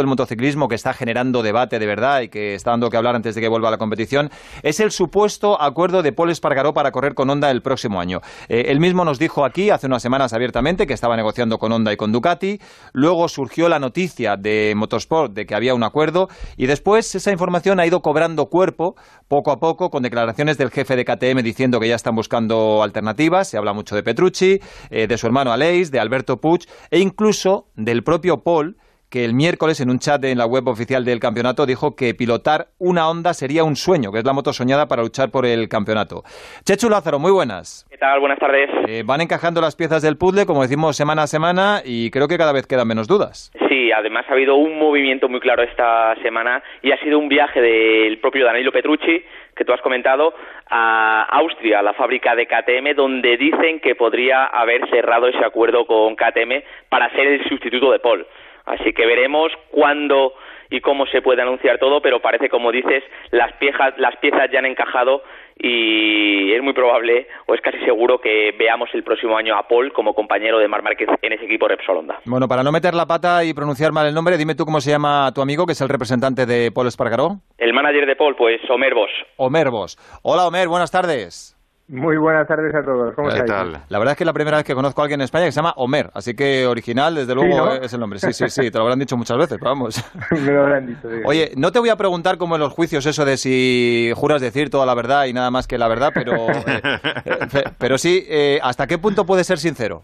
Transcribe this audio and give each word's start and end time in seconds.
del 0.00 0.06
motociclismo 0.06 0.68
que 0.68 0.74
está 0.74 0.92
generando 0.92 1.42
debate 1.42 1.78
de 1.78 1.86
verdad 1.86 2.20
y 2.22 2.28
que 2.28 2.54
está 2.54 2.70
dando 2.70 2.90
que 2.90 2.96
hablar 2.96 3.16
antes 3.16 3.34
de 3.34 3.40
que 3.40 3.48
vuelva 3.48 3.68
a 3.68 3.70
la 3.70 3.78
competición 3.78 4.30
es 4.62 4.80
el 4.80 4.90
supuesto 4.90 5.60
acuerdo 5.60 6.02
de 6.02 6.12
Paul 6.12 6.30
Espargaró 6.30 6.74
para 6.74 6.90
correr 6.90 7.14
con 7.14 7.30
Honda 7.30 7.50
el 7.50 7.62
próximo 7.62 8.00
año. 8.00 8.20
Eh, 8.48 8.66
él 8.68 8.80
mismo 8.80 9.04
nos 9.04 9.18
dijo 9.18 9.44
aquí 9.44 9.70
hace 9.70 9.86
unas 9.86 10.02
semanas 10.02 10.32
abiertamente 10.32 10.86
que 10.86 10.94
estaba 10.94 11.16
negociando 11.16 11.58
con 11.58 11.72
Honda 11.72 11.92
y 11.92 11.96
con 11.96 12.12
Ducati. 12.12 12.60
Luego 12.92 13.28
surgió 13.28 13.68
la 13.68 13.78
noticia 13.78 14.36
de 14.36 14.74
Motorsport 14.76 15.32
de 15.32 15.46
que 15.46 15.54
había 15.54 15.74
un 15.74 15.82
acuerdo 15.82 16.28
y 16.56 16.66
después 16.66 17.14
esa 17.14 17.32
información 17.32 17.80
ha 17.80 17.86
ido 17.86 18.00
cobrando 18.00 18.46
cuerpo 18.46 18.96
poco 19.28 19.50
a 19.50 19.58
poco 19.58 19.90
con 19.90 20.02
declaraciones 20.02 20.58
del 20.58 20.70
jefe 20.70 20.96
de 20.96 21.04
KTM 21.04 21.42
diciendo 21.42 21.80
que 21.80 21.88
ya 21.88 21.96
están 21.96 22.14
buscando 22.14 22.82
alternativas. 22.82 23.48
Se 23.48 23.56
habla 23.56 23.72
mucho 23.72 23.96
de 23.96 24.02
Petrucci, 24.02 24.60
eh, 24.90 25.06
de 25.06 25.18
su 25.18 25.26
hermano 25.26 25.52
Aleix, 25.52 25.90
de 25.90 26.00
Alberto 26.00 26.40
Puig 26.40 26.66
e 26.90 26.98
incluso 26.98 27.68
del 27.74 28.02
propio 28.02 28.42
Paul 28.42 28.76
que 29.16 29.24
el 29.24 29.32
miércoles 29.32 29.80
en 29.80 29.88
un 29.88 29.98
chat 29.98 30.22
en 30.24 30.36
la 30.36 30.44
web 30.44 30.68
oficial 30.68 31.02
del 31.02 31.20
campeonato 31.20 31.64
dijo 31.64 31.96
que 31.96 32.12
pilotar 32.12 32.66
una 32.78 33.08
Honda 33.08 33.32
sería 33.32 33.64
un 33.64 33.74
sueño, 33.74 34.12
que 34.12 34.18
es 34.18 34.26
la 34.26 34.34
moto 34.34 34.52
soñada 34.52 34.88
para 34.88 35.00
luchar 35.00 35.30
por 35.30 35.46
el 35.46 35.70
campeonato. 35.70 36.22
Chechu 36.66 36.90
Lázaro, 36.90 37.18
muy 37.18 37.32
buenas. 37.32 37.86
¿Qué 37.88 37.96
tal? 37.96 38.20
Buenas 38.20 38.38
tardes. 38.38 38.68
Eh, 38.86 39.04
van 39.06 39.22
encajando 39.22 39.62
las 39.62 39.74
piezas 39.74 40.02
del 40.02 40.18
puzzle, 40.18 40.44
como 40.44 40.60
decimos, 40.60 40.98
semana 40.98 41.22
a 41.22 41.26
semana 41.28 41.80
y 41.82 42.10
creo 42.10 42.28
que 42.28 42.36
cada 42.36 42.52
vez 42.52 42.66
quedan 42.66 42.88
menos 42.88 43.08
dudas. 43.08 43.50
Sí, 43.70 43.90
además 43.90 44.26
ha 44.28 44.34
habido 44.34 44.56
un 44.56 44.78
movimiento 44.78 45.30
muy 45.30 45.40
claro 45.40 45.62
esta 45.62 46.14
semana 46.22 46.62
y 46.82 46.92
ha 46.92 46.98
sido 46.98 47.18
un 47.18 47.30
viaje 47.30 47.62
del 47.62 48.18
propio 48.18 48.44
Danilo 48.44 48.70
Petrucci, 48.70 49.24
que 49.56 49.64
tú 49.64 49.72
has 49.72 49.80
comentado, 49.80 50.34
a 50.68 51.22
Austria, 51.40 51.80
la 51.80 51.94
fábrica 51.94 52.34
de 52.34 52.46
KTM, 52.46 52.94
donde 52.94 53.38
dicen 53.38 53.80
que 53.80 53.94
podría 53.94 54.44
haber 54.44 54.86
cerrado 54.90 55.28
ese 55.28 55.42
acuerdo 55.42 55.86
con 55.86 56.14
KTM 56.16 56.62
para 56.90 57.08
ser 57.12 57.26
el 57.28 57.48
sustituto 57.48 57.90
de 57.92 57.98
Paul. 57.98 58.26
Así 58.66 58.92
que 58.92 59.06
veremos 59.06 59.52
cuándo 59.70 60.32
y 60.70 60.80
cómo 60.80 61.06
se 61.06 61.22
puede 61.22 61.42
anunciar 61.42 61.78
todo, 61.78 62.00
pero 62.00 62.20
parece, 62.20 62.48
como 62.48 62.72
dices, 62.72 63.04
las 63.30 63.52
piezas, 63.54 63.94
las 63.98 64.16
piezas 64.16 64.50
ya 64.52 64.58
han 64.58 64.66
encajado 64.66 65.22
y 65.58 66.52
es 66.52 66.62
muy 66.62 66.72
probable, 66.74 67.28
o 67.46 67.54
es 67.54 67.60
casi 67.60 67.78
seguro, 67.84 68.20
que 68.20 68.52
veamos 68.58 68.90
el 68.92 69.04
próximo 69.04 69.36
año 69.36 69.56
a 69.56 69.66
Paul 69.68 69.92
como 69.92 70.14
compañero 70.14 70.58
de 70.58 70.68
Mar 70.68 70.82
Márquez 70.82 71.08
en 71.22 71.32
ese 71.32 71.44
equipo 71.44 71.68
Repsol 71.68 71.98
Honda. 71.98 72.18
Bueno, 72.24 72.48
para 72.48 72.62
no 72.62 72.72
meter 72.72 72.94
la 72.94 73.06
pata 73.06 73.44
y 73.44 73.54
pronunciar 73.54 73.92
mal 73.92 74.06
el 74.06 74.14
nombre, 74.14 74.36
dime 74.36 74.54
tú 74.54 74.64
cómo 74.64 74.80
se 74.80 74.90
llama 74.90 75.32
tu 75.34 75.40
amigo, 75.40 75.64
que 75.64 75.72
es 75.72 75.80
el 75.80 75.88
representante 75.88 76.46
de 76.46 76.70
Paul 76.72 76.88
Espargaró. 76.88 77.36
El 77.58 77.72
manager 77.72 78.06
de 78.06 78.16
Paul, 78.16 78.36
pues 78.36 78.60
Omer 78.68 78.94
Vos. 78.94 79.10
Omer 79.36 79.70
Vos. 79.70 79.96
Hola, 80.22 80.46
Omer, 80.46 80.68
buenas 80.68 80.90
tardes. 80.90 81.55
Muy 81.88 82.16
buenas 82.16 82.48
tardes 82.48 82.74
a 82.74 82.82
todos. 82.82 83.14
¿Cómo 83.14 83.28
¿Qué 83.28 83.36
estáis? 83.38 83.50
tal? 83.50 83.80
La 83.88 83.98
verdad 83.98 84.12
es 84.12 84.18
que 84.18 84.24
es 84.24 84.26
la 84.26 84.32
primera 84.32 84.56
vez 84.56 84.66
que 84.66 84.74
conozco 84.74 85.00
a 85.00 85.04
alguien 85.04 85.20
en 85.20 85.24
España 85.24 85.44
que 85.44 85.52
se 85.52 85.56
llama 85.56 85.72
Homer, 85.76 86.10
así 86.14 86.34
que 86.34 86.66
original, 86.66 87.14
desde 87.14 87.32
luego, 87.32 87.56
¿no? 87.56 87.72
es 87.74 87.92
el 87.92 88.00
nombre. 88.00 88.18
Sí, 88.18 88.32
sí, 88.32 88.48
sí, 88.48 88.70
te 88.72 88.78
lo 88.78 88.82
habrán 88.82 88.98
dicho 88.98 89.16
muchas 89.16 89.38
veces, 89.38 89.56
pero 89.58 89.70
vamos. 89.70 90.04
Me 90.32 90.52
lo 90.52 90.62
habrán 90.62 90.86
dicho. 90.88 91.08
Oye, 91.24 91.52
no 91.56 91.70
te 91.70 91.78
voy 91.78 91.90
a 91.90 91.96
preguntar 91.96 92.38
como 92.38 92.56
en 92.56 92.60
los 92.60 92.72
juicios 92.72 93.06
eso 93.06 93.24
de 93.24 93.36
si 93.36 94.12
juras 94.16 94.42
decir 94.42 94.68
toda 94.68 94.84
la 94.84 94.94
verdad 94.94 95.26
y 95.26 95.32
nada 95.32 95.52
más 95.52 95.68
que 95.68 95.78
la 95.78 95.86
verdad, 95.86 96.10
pero, 96.12 96.50
eh, 96.50 96.80
eh, 97.24 97.64
pero 97.78 97.98
sí, 97.98 98.26
eh, 98.28 98.58
¿hasta 98.64 98.88
qué 98.88 98.98
punto 98.98 99.24
puedes 99.24 99.46
ser 99.46 99.58
sincero? 99.58 100.02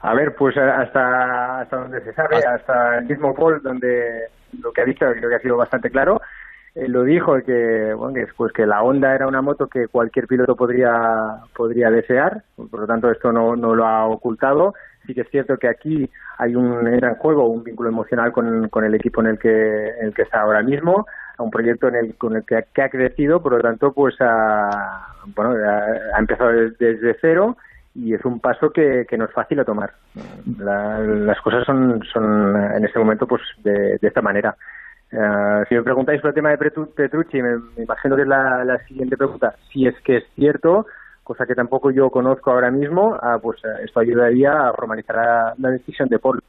A 0.00 0.14
ver, 0.14 0.34
pues 0.34 0.56
hasta, 0.56 1.60
hasta 1.60 1.76
donde 1.76 2.00
se 2.02 2.14
sabe, 2.14 2.38
hasta 2.38 2.98
el 2.98 3.04
mismo 3.04 3.34
Paul, 3.34 3.60
donde 3.62 4.28
lo 4.58 4.72
que 4.72 4.80
ha 4.80 4.84
dicho 4.86 5.04
creo 5.12 5.28
que 5.28 5.36
ha 5.36 5.40
sido 5.40 5.58
bastante 5.58 5.90
claro, 5.90 6.22
eh, 6.74 6.88
lo 6.88 7.02
dijo 7.04 7.36
que, 7.44 7.92
bueno, 7.94 8.14
que, 8.14 8.26
pues 8.36 8.52
que 8.52 8.66
la 8.66 8.82
Honda 8.82 9.14
era 9.14 9.26
una 9.26 9.42
moto 9.42 9.66
que 9.68 9.88
cualquier 9.88 10.26
piloto 10.26 10.54
podría, 10.56 11.36
podría 11.56 11.90
desear, 11.90 12.42
por 12.70 12.80
lo 12.80 12.86
tanto 12.86 13.10
esto 13.10 13.32
no, 13.32 13.56
no 13.56 13.74
lo 13.74 13.86
ha 13.86 14.06
ocultado. 14.06 14.74
Sí 15.06 15.14
que 15.14 15.22
es 15.22 15.30
cierto 15.30 15.56
que 15.56 15.66
aquí 15.66 16.08
hay 16.38 16.54
un 16.54 16.84
gran 16.84 17.14
juego, 17.16 17.48
un 17.48 17.64
vínculo 17.64 17.88
emocional 17.88 18.32
con, 18.32 18.68
con 18.68 18.84
el 18.84 18.94
equipo 18.94 19.20
en 19.22 19.28
el 19.28 19.38
que, 19.38 19.88
en 19.98 20.06
el 20.08 20.14
que 20.14 20.22
está 20.22 20.42
ahora 20.42 20.62
mismo, 20.62 21.06
un 21.38 21.50
proyecto 21.50 21.88
en 21.88 21.94
el, 21.96 22.14
con 22.16 22.36
el 22.36 22.44
que, 22.44 22.64
que 22.74 22.82
ha 22.82 22.90
crecido, 22.90 23.42
por 23.42 23.52
lo 23.52 23.60
tanto, 23.60 23.92
pues 23.92 24.14
ha, 24.20 25.06
bueno, 25.34 25.54
ha, 26.14 26.18
empezado 26.18 26.50
desde, 26.50 26.94
desde 26.94 27.16
cero 27.20 27.56
y 27.94 28.14
es 28.14 28.24
un 28.24 28.40
paso 28.40 28.70
que, 28.70 29.06
que 29.08 29.16
no 29.16 29.24
es 29.24 29.32
fácil 29.32 29.58
a 29.60 29.64
tomar. 29.64 29.92
La- 30.58 30.98
las 31.00 31.40
cosas 31.40 31.64
son, 31.64 32.02
son 32.12 32.56
en 32.76 32.84
este 32.84 32.98
momento 32.98 33.26
pues 33.26 33.42
de, 33.64 33.98
de 33.98 34.08
esta 34.08 34.20
manera. 34.22 34.54
Eh, 35.12 35.64
si 35.68 35.74
me 35.74 35.82
preguntáis 35.82 36.20
por 36.20 36.28
el 36.28 36.34
tema 36.34 36.50
de 36.50 36.58
Petru- 36.58 36.92
Petrucci, 36.94 37.42
me, 37.42 37.58
imagino 37.82 38.16
que 38.16 38.22
es 38.22 38.28
la, 38.28 38.78
siguiente 38.86 39.16
pregunta. 39.16 39.54
Si 39.72 39.86
es 39.86 39.94
que 40.04 40.18
es 40.18 40.24
cierto, 40.36 40.86
cosa 41.24 41.46
que 41.46 41.54
tampoco 41.54 41.90
yo 41.90 42.10
conozco 42.10 42.50
ahora 42.50 42.70
mismo, 42.70 43.16
ah, 43.20 43.38
pues 43.42 43.58
eh, 43.64 43.84
esto 43.84 44.00
ayudaría 44.00 44.68
a 44.68 44.72
formalizar 44.72 45.54
la, 45.58 45.70
decisión 45.70 46.08
de 46.08 46.18
Paul. 46.18 46.40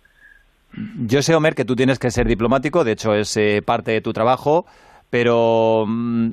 Yo 1.05 1.21
sé, 1.21 1.35
Homer, 1.35 1.55
que 1.55 1.65
tú 1.65 1.75
tienes 1.75 1.99
que 1.99 2.11
ser 2.11 2.27
diplomático, 2.27 2.83
de 2.83 2.93
hecho 2.93 3.13
es 3.13 3.35
eh, 3.35 3.61
parte 3.65 3.91
de 3.91 4.01
tu 4.01 4.13
trabajo, 4.13 4.65
pero 5.09 5.85
mm, 5.87 6.29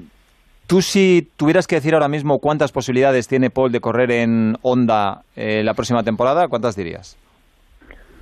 tú 0.67 0.83
si 0.83 1.29
tuvieras 1.37 1.67
que 1.67 1.77
decir 1.77 1.95
ahora 1.95 2.09
mismo 2.09 2.39
cuántas 2.39 2.71
posibilidades 2.71 3.27
tiene 3.27 3.51
Paul 3.51 3.73
de 3.73 3.81
correr 3.81 4.13
en 4.13 4.57
Honda 4.63 5.23
eh, 5.35 5.63
la 5.65 5.75
próxima 5.75 6.05
temporada, 6.05 6.47
¿cuántas 6.47 6.77
dirías? 6.77 7.19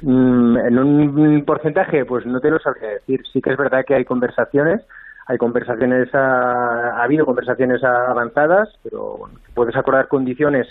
Mm, 0.03 0.57
en 0.59 0.79
un 0.79 1.45
porcentaje, 1.45 2.05
pues 2.05 2.27
no 2.27 2.41
te 2.41 2.51
lo 2.51 2.59
sabría 2.59 2.91
decir. 2.91 3.23
Sí 3.33 3.41
que 3.41 3.51
es 3.51 3.57
verdad 3.57 3.85
que 3.87 3.95
hay 3.95 4.05
conversaciones, 4.05 4.83
hay 5.27 5.39
conversaciones, 5.39 6.09
ah, 6.15 6.97
ha 6.97 7.03
habido 7.03 7.25
conversaciones 7.25 7.83
ah, 7.83 8.11
avanzadas, 8.11 8.69
pero 8.83 9.31
puedes 9.55 9.77
acordar 9.77 10.09
condiciones 10.09 10.69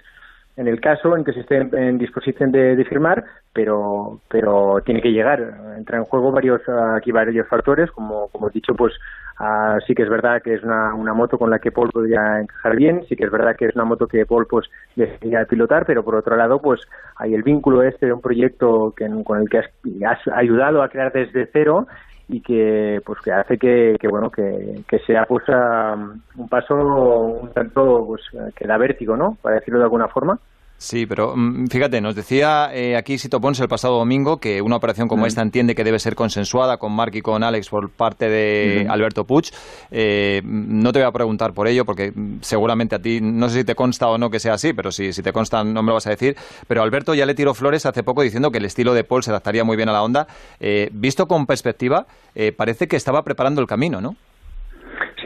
en 0.58 0.68
el 0.68 0.80
caso 0.80 1.16
en 1.18 1.24
que 1.24 1.34
se 1.34 1.42
esté 1.42 1.58
en, 1.58 1.98
disposición 1.98 2.52
de, 2.52 2.76
de 2.76 2.86
firmar, 2.86 3.24
pero 3.54 4.22
pero 4.30 4.82
tiene 4.86 5.02
que 5.02 5.12
llegar. 5.12 5.42
Entra 5.78 5.98
en 5.98 6.06
juego 6.06 6.32
varios 6.32 6.62
aquí 6.96 7.12
varios 7.12 7.48
factores, 7.48 7.92
como 7.92 8.30
como 8.30 8.48
he 8.48 8.52
dicho, 8.52 8.74
pues 8.74 8.94
ah, 9.40 9.78
sí 9.86 9.94
que 9.94 10.04
es 10.04 10.10
verdad 10.10 10.42
que 10.42 10.54
es 10.54 10.64
una, 10.64 10.94
una 10.94 11.14
moto 11.14 11.38
con 11.38 11.50
la 11.50 11.60
que 11.60 11.72
Paul 11.72 11.92
podría 11.92 12.40
encajar 12.40 12.76
bien, 12.76 13.04
sí 13.08 13.16
que 13.16 13.26
es 13.26 13.32
verdad 13.32 13.56
que 13.58 13.66
es 13.66 13.76
una 13.76 13.86
moto 13.86 14.08
que 14.08 14.26
Paul 14.26 14.48
pues 14.50 14.68
desearía 14.96 15.46
pilotar, 15.46 15.86
pero 15.86 16.04
por 16.04 16.16
otro 16.16 16.36
lado 16.36 16.60
pues 16.62 16.82
hay 17.18 17.34
el 17.34 17.44
vínculo 17.44 17.84
este 17.84 18.06
de 18.06 18.14
un 18.14 18.22
proyecto 18.22 18.94
que, 18.96 19.10
con 19.24 19.42
el 19.42 19.50
que 19.50 19.60
has 19.60 20.28
ayudado 20.34 20.82
a 20.82 20.90
crear 20.90 21.12
desde 21.12 21.50
cero 21.52 21.88
y 22.28 22.42
que 22.42 23.02
pues 23.06 23.20
que 23.22 23.32
hace 23.32 23.58
que, 23.58 23.98
que 24.00 24.08
bueno 24.08 24.30
que, 24.32 24.84
que 24.88 25.00
sea 25.00 25.26
pues 25.26 25.44
ah, 25.50 25.96
un 26.36 26.50
paso 26.50 26.76
un 26.76 27.52
tanto 27.54 28.06
pues 28.08 28.22
que 28.56 28.68
da 28.68 28.78
vértigo 28.78 29.16
no 29.16 29.38
para 29.42 29.56
decirlo 29.56 29.80
de 29.80 29.86
alguna 29.86 30.08
forma 30.08 30.40
Sí, 30.86 31.08
pero 31.08 31.36
mm, 31.36 31.66
fíjate, 31.66 32.00
nos 32.00 32.14
decía 32.14 32.70
eh, 32.72 32.96
aquí 32.96 33.18
Sito 33.18 33.42
Pons 33.42 33.60
el 33.60 33.68
pasado 33.68 33.98
domingo 33.98 34.38
que 34.38 34.62
una 34.62 34.76
operación 34.76 35.08
como 35.08 35.24
Mm. 35.24 35.28
esta 35.28 35.42
entiende 35.42 35.74
que 35.74 35.84
debe 35.84 35.98
ser 35.98 36.14
consensuada 36.14 36.78
con 36.78 36.92
Mark 36.92 37.16
y 37.16 37.24
con 37.24 37.42
Alex 37.42 37.70
por 37.70 37.90
parte 37.90 38.30
de. 38.30 38.86
Alberto 38.88 39.24
Puig. 39.24 39.46
Eh, 39.90 40.44
no 40.46 40.94
te 40.94 41.00
voy 41.00 41.08
a 41.08 41.12
preguntar 41.12 41.54
por 41.54 41.68
ello 41.68 41.86
porque 41.86 42.12
mm, 42.12 42.38
seguramente 42.42 42.94
a 42.94 43.00
ti, 43.00 43.20
no 43.20 43.50
sé 43.50 43.60
si 43.60 43.64
te 43.64 43.74
consta 43.74 44.10
o 44.10 44.20
no 44.20 44.30
que 44.30 44.40
sea 44.40 44.54
así, 44.54 44.74
pero 44.74 44.92
si, 44.92 45.12
si 45.12 45.24
te 45.24 45.34
consta 45.34 45.64
no 45.64 45.82
me 45.82 45.88
lo 45.88 45.96
vas 45.96 46.06
a 46.06 46.12
decir. 46.12 46.38
Pero 46.68 46.84
Alberto 46.84 47.16
ya 47.16 47.26
le 47.26 47.34
tiró 47.34 47.56
flores 47.56 47.88
hace 47.88 48.04
poco 48.04 48.22
diciendo 48.22 48.52
que 48.52 48.60
el 48.60 48.66
estilo 48.66 48.94
de 48.94 49.04
Paul 49.04 49.24
se 49.24 49.32
adaptaría 49.32 49.64
muy 49.64 49.78
bien 49.78 49.90
a 49.90 49.92
la 49.92 50.04
onda. 50.04 50.28
Eh, 50.60 50.90
visto 50.94 51.28
con 51.28 51.48
perspectiva, 51.48 52.06
eh, 52.36 52.52
parece 52.52 52.88
que 52.88 52.96
estaba 52.96 53.24
preparando 53.24 53.60
el 53.60 53.66
camino, 53.66 54.02
¿no? 54.02 54.16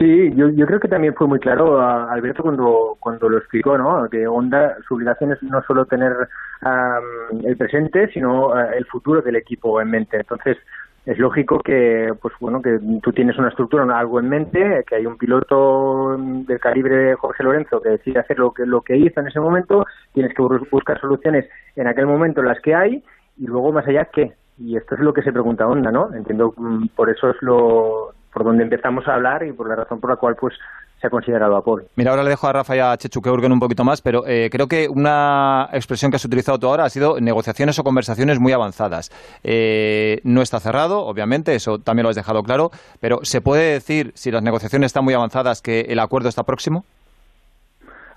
Sí, 0.00 0.32
yo, 0.34 0.48
yo 0.48 0.66
creo 0.66 0.80
que 0.80 0.88
también 0.88 1.14
fue 1.14 1.26
muy 1.26 1.38
claro 1.40 1.78
a 1.78 2.10
Alberto 2.10 2.42
cuando, 2.42 2.96
cuando 3.00 3.28
lo 3.28 3.36
explicó, 3.36 3.76
¿no? 3.76 4.08
Que 4.08 4.26
Honda, 4.26 4.78
su 4.88 4.94
obligación 4.94 5.32
es 5.32 5.42
no 5.42 5.62
solo 5.64 5.84
tener 5.84 6.14
am, 6.62 7.04
el 7.44 7.54
presente, 7.58 8.08
sino 8.10 8.58
eh, 8.58 8.78
el 8.78 8.86
futuro 8.86 9.20
del 9.20 9.36
equipo 9.36 9.78
en 9.78 9.90
mente. 9.90 10.16
Entonces, 10.16 10.56
es 11.04 11.18
lógico 11.18 11.58
que, 11.60 12.14
pues 12.22 12.32
bueno, 12.40 12.62
que 12.62 12.80
tú 13.02 13.12
tienes 13.12 13.36
una 13.38 13.50
estructura, 13.50 13.84
algo 13.98 14.18
en 14.20 14.30
mente, 14.30 14.84
que 14.88 14.94
hay 14.96 15.04
un 15.04 15.18
piloto 15.18 16.16
del 16.18 16.58
calibre 16.60 17.14
Jorge 17.16 17.42
Lorenzo 17.44 17.82
que 17.82 17.90
decide 17.90 18.20
hacer 18.20 18.38
lo 18.38 18.52
que, 18.54 18.64
lo 18.64 18.80
que 18.80 18.96
hizo 18.96 19.20
en 19.20 19.26
ese 19.28 19.40
momento, 19.40 19.84
tienes 20.14 20.32
que 20.34 20.40
bus- 20.42 20.70
buscar 20.70 20.98
soluciones 20.98 21.46
en 21.76 21.86
aquel 21.88 22.06
momento 22.06 22.42
las 22.42 22.60
que 22.60 22.74
hay, 22.74 23.04
y 23.38 23.46
luego 23.46 23.70
más 23.72 23.86
allá, 23.86 24.06
¿qué? 24.10 24.32
Y 24.58 24.76
esto 24.78 24.94
es 24.94 25.00
lo 25.02 25.12
que 25.12 25.22
se 25.22 25.32
pregunta 25.32 25.68
Honda, 25.68 25.92
¿no? 25.92 26.14
Entiendo, 26.14 26.54
mm, 26.56 26.88
por 26.96 27.10
eso 27.10 27.30
es 27.30 27.36
lo 27.42 28.14
por 28.32 28.44
donde 28.44 28.62
empezamos 28.64 29.06
a 29.08 29.14
hablar 29.14 29.44
y 29.44 29.52
por 29.52 29.68
la 29.68 29.76
razón 29.76 30.00
por 30.00 30.10
la 30.10 30.16
cual 30.16 30.36
pues 30.36 30.54
se 31.00 31.06
ha 31.06 31.10
considerado 31.10 31.56
a 31.56 31.64
Paul. 31.64 31.84
Mira, 31.96 32.10
ahora 32.10 32.22
le 32.22 32.30
dejo 32.30 32.46
a 32.46 32.52
Rafa 32.52 32.76
y 32.76 32.80
a 32.80 32.96
Chechu 32.96 33.22
que 33.22 33.30
un 33.30 33.58
poquito 33.58 33.84
más, 33.84 34.02
pero 34.02 34.26
eh, 34.26 34.50
creo 34.52 34.68
que 34.68 34.86
una 34.88 35.68
expresión 35.72 36.10
que 36.10 36.16
has 36.16 36.24
utilizado 36.24 36.58
tú 36.58 36.66
ahora 36.66 36.84
ha 36.84 36.90
sido 36.90 37.18
negociaciones 37.20 37.78
o 37.78 37.84
conversaciones 37.84 38.38
muy 38.38 38.52
avanzadas. 38.52 39.10
Eh, 39.42 40.20
no 40.24 40.42
está 40.42 40.60
cerrado, 40.60 41.00
obviamente, 41.06 41.54
eso 41.54 41.78
también 41.78 42.04
lo 42.04 42.10
has 42.10 42.16
dejado 42.16 42.42
claro, 42.42 42.70
pero 43.00 43.20
¿se 43.22 43.40
puede 43.40 43.72
decir, 43.72 44.12
si 44.14 44.30
las 44.30 44.42
negociaciones 44.42 44.86
están 44.86 45.04
muy 45.04 45.14
avanzadas, 45.14 45.62
que 45.62 45.80
el 45.88 46.00
acuerdo 46.00 46.28
está 46.28 46.42
próximo? 46.42 46.84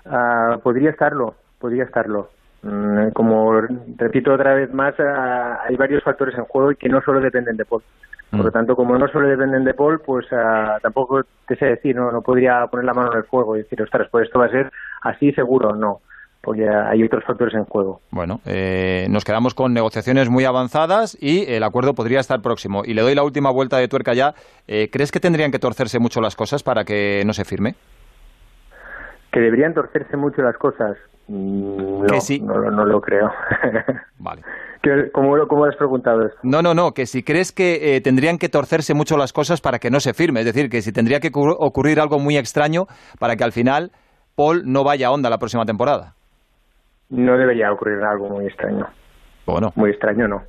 Ah, 0.04 0.58
podría 0.62 0.90
estarlo, 0.90 1.34
podría 1.58 1.84
estarlo. 1.84 2.28
Mm, 2.62 3.10
Como 3.12 3.60
repito 3.96 4.32
otra 4.34 4.54
vez 4.54 4.72
más, 4.74 4.94
ah, 4.98 5.60
hay 5.66 5.76
varios 5.76 6.02
factores 6.02 6.36
en 6.36 6.44
juego 6.44 6.72
y 6.72 6.76
que 6.76 6.88
no 6.90 7.00
solo 7.00 7.20
dependen 7.20 7.56
de 7.56 7.64
Paul. 7.64 7.82
Por 8.30 8.40
lo 8.40 8.48
Mm. 8.50 8.52
tanto, 8.52 8.74
como 8.76 8.98
no 8.98 9.06
solo 9.08 9.28
dependen 9.28 9.64
de 9.64 9.74
Paul, 9.74 10.00
pues 10.00 10.26
ah, 10.32 10.78
tampoco 10.82 11.22
te 11.46 11.56
sé 11.56 11.66
decir, 11.66 11.94
no, 11.94 12.10
no 12.10 12.20
podría 12.22 12.66
poner 12.66 12.84
la 12.86 12.94
mano 12.94 13.12
en 13.12 13.18
el 13.18 13.24
fuego 13.24 13.54
y 13.56 13.60
decir, 13.60 13.80
ostras, 13.82 14.08
pues 14.10 14.26
esto 14.26 14.38
va 14.40 14.46
a 14.46 14.50
ser 14.50 14.70
así 15.02 15.32
seguro, 15.32 15.74
no. 15.76 16.00
porque 16.42 16.68
hay 16.68 17.02
otros 17.02 17.24
factores 17.24 17.54
en 17.54 17.64
juego. 17.64 18.00
Bueno, 18.10 18.40
eh, 18.44 19.06
nos 19.08 19.24
quedamos 19.24 19.54
con 19.54 19.72
negociaciones 19.72 20.28
muy 20.28 20.44
avanzadas 20.44 21.16
y 21.18 21.50
el 21.50 21.62
acuerdo 21.62 21.94
podría 21.94 22.20
estar 22.20 22.42
próximo. 22.42 22.82
Y 22.84 22.92
le 22.92 23.00
doy 23.00 23.14
la 23.14 23.22
última 23.22 23.50
vuelta 23.50 23.78
de 23.78 23.88
tuerca 23.88 24.12
ya. 24.12 24.34
Eh, 24.68 24.90
¿Crees 24.92 25.10
que 25.10 25.20
tendrían 25.20 25.50
que 25.50 25.58
torcerse 25.58 25.98
mucho 25.98 26.20
las 26.20 26.36
cosas 26.36 26.62
para 26.62 26.84
que 26.84 27.22
no 27.24 27.32
se 27.32 27.46
firme? 27.46 27.76
Que 29.32 29.40
deberían 29.40 29.72
torcerse 29.72 30.16
mucho 30.18 30.42
las 30.42 30.56
cosas. 30.58 30.98
Mm, 31.28 32.06
no, 32.06 32.20
sí. 32.20 32.40
no, 32.40 32.70
no, 32.70 32.84
lo 32.84 33.00
creo. 33.00 33.30
Vale. 34.18 34.42
¿Cómo, 35.12 35.48
¿Cómo, 35.48 35.64
has 35.64 35.76
preguntado 35.76 36.26
esto? 36.26 36.38
No, 36.42 36.60
no, 36.60 36.74
no, 36.74 36.92
que 36.92 37.06
si 37.06 37.22
crees 37.22 37.52
que 37.52 37.96
eh, 37.96 38.00
tendrían 38.02 38.36
que 38.36 38.50
torcerse 38.50 38.92
mucho 38.92 39.16
las 39.16 39.32
cosas 39.32 39.62
para 39.62 39.78
que 39.78 39.90
no 39.90 40.00
se 40.00 40.12
firme, 40.12 40.40
es 40.40 40.46
decir, 40.46 40.68
que 40.68 40.82
si 40.82 40.92
tendría 40.92 41.20
que 41.20 41.30
ocurrir 41.32 42.00
algo 42.00 42.18
muy 42.18 42.36
extraño 42.36 42.86
para 43.18 43.36
que 43.36 43.44
al 43.44 43.52
final 43.52 43.92
Paul 44.34 44.62
no 44.66 44.84
vaya 44.84 45.06
a 45.06 45.10
onda 45.12 45.30
la 45.30 45.38
próxima 45.38 45.64
temporada. 45.64 46.14
No 47.08 47.38
debería 47.38 47.72
ocurrir 47.72 48.02
algo 48.02 48.28
muy 48.28 48.46
extraño. 48.46 48.86
Bueno. 49.46 49.72
Muy 49.76 49.90
extraño, 49.90 50.28
no. 50.28 50.42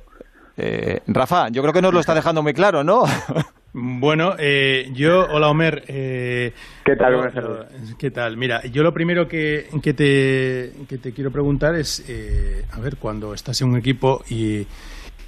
Eh, 0.58 1.00
Rafa, 1.06 1.48
yo 1.48 1.62
creo 1.62 1.72
que 1.72 1.82
nos 1.82 1.94
lo 1.94 2.00
está 2.00 2.14
dejando 2.14 2.42
muy 2.42 2.52
claro, 2.52 2.84
¿no? 2.84 3.04
Bueno, 3.78 4.36
eh, 4.38 4.88
yo, 4.94 5.26
hola 5.30 5.50
Homer. 5.50 5.84
Eh, 5.86 6.54
¿Qué 6.82 6.96
tal? 6.96 7.30
¿Qué 7.98 8.10
tal? 8.10 8.38
Mira, 8.38 8.64
yo 8.64 8.82
lo 8.82 8.94
primero 8.94 9.28
que, 9.28 9.66
que, 9.82 9.92
te, 9.92 10.72
que 10.88 10.96
te 10.96 11.12
quiero 11.12 11.30
preguntar 11.30 11.74
es, 11.74 12.02
eh, 12.08 12.64
a 12.72 12.80
ver, 12.80 12.96
cuando 12.96 13.34
estás 13.34 13.60
en 13.60 13.68
un 13.68 13.76
equipo 13.76 14.24
y, 14.30 14.66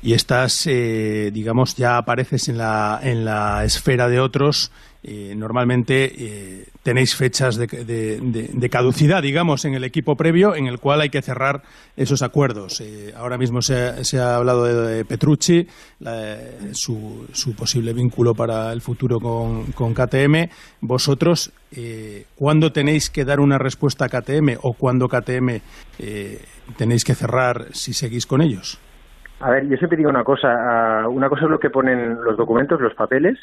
y 0.01 0.15
estás, 0.15 0.67
eh, 0.67 1.31
digamos, 1.31 1.77
ya 1.77 1.99
apareces 1.99 2.49
en 2.49 2.57
la, 2.57 2.99
en 3.03 3.27
la 3.27 3.65
esfera 3.65 4.09
de 4.09 4.19
otros, 4.19 4.73
eh, 5.03 5.35
normalmente 5.37 6.11
eh, 6.17 6.69
tenéis 6.89 7.15
fechas 7.15 7.59
de, 7.59 8.69
caducidad, 8.73 9.21
digamos, 9.21 9.67
en 9.67 9.75
el 9.75 9.85
equipo 9.85 10.17
previo 10.17 10.57
en 10.57 10.69
el 10.69 10.79
cual 10.79 11.03
hay 11.03 11.11
que 11.11 11.21
cerrar 11.21 11.61
esos 11.99 12.23
acuerdos. 12.23 12.81
Eh, 12.81 13.13
ahora 13.15 13.37
mismo 13.37 13.61
se, 13.61 14.19
ha 14.19 14.37
hablado 14.37 14.65
de, 14.65 15.05
Petrucci, 15.05 15.67
su, 16.73 17.27
su, 17.31 17.55
posible 17.55 17.93
vínculo 17.93 18.33
para 18.33 18.73
el 18.73 18.81
futuro 18.81 19.19
con, 19.19 19.93
KTM. 19.93 20.49
Vosotros, 20.81 21.53
¿cuándo 22.35 22.73
tenéis 22.73 23.11
que 23.11 23.27
dar 23.27 23.41
una 23.41 23.59
respuesta 23.59 24.07
a 24.07 24.09
KTM 24.09 24.57
o 24.63 24.73
cuándo 24.73 25.09
KTM 25.09 25.61
tenéis 26.79 27.05
que 27.05 27.15
cerrar 27.15 27.67
si 27.73 27.93
seguís 27.93 28.25
con 28.25 28.41
ellos? 28.41 28.81
A 29.41 29.51
ver, 29.51 29.69
yo 29.69 29.77
siempre 29.77 29.99
digo 29.99 30.09
una 30.09 30.25
cosa. 30.25 30.49
Ah, 30.49 31.09
una 31.09 31.29
cosa 31.29 31.45
es 31.45 31.51
lo 31.51 31.59
que 31.59 31.71
ponen 31.71 32.17
los 32.25 32.37
documentos, 32.37 32.81
los 32.81 32.95
papeles, 32.95 33.39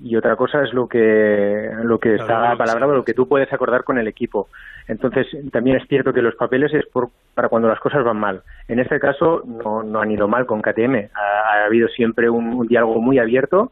y 0.00 0.16
otra 0.16 0.36
cosa 0.36 0.62
es 0.62 0.72
lo 0.72 0.88
que 0.88 1.70
lo 1.82 1.98
que 1.98 2.16
está 2.16 2.56
palabrado, 2.56 2.94
lo 2.94 3.04
que 3.04 3.14
tú 3.14 3.28
puedes 3.28 3.52
acordar 3.52 3.84
con 3.84 3.98
el 3.98 4.08
equipo. 4.08 4.48
Entonces, 4.86 5.26
también 5.50 5.76
es 5.76 5.88
cierto 5.88 6.12
que 6.12 6.20
los 6.20 6.34
papeles 6.34 6.72
es 6.74 6.84
por, 6.86 7.08
para 7.34 7.48
cuando 7.48 7.68
las 7.68 7.80
cosas 7.80 8.04
van 8.04 8.18
mal. 8.18 8.42
En 8.68 8.80
este 8.80 9.00
caso, 9.00 9.42
no, 9.46 9.82
no 9.82 10.00
han 10.00 10.10
ido 10.10 10.28
mal 10.28 10.46
con 10.46 10.60
KTM. 10.60 11.08
Ha, 11.14 11.64
habido 11.66 11.88
siempre 11.88 12.28
un, 12.28 12.66
diálogo 12.66 13.00
muy 13.00 13.18
abierto, 13.18 13.70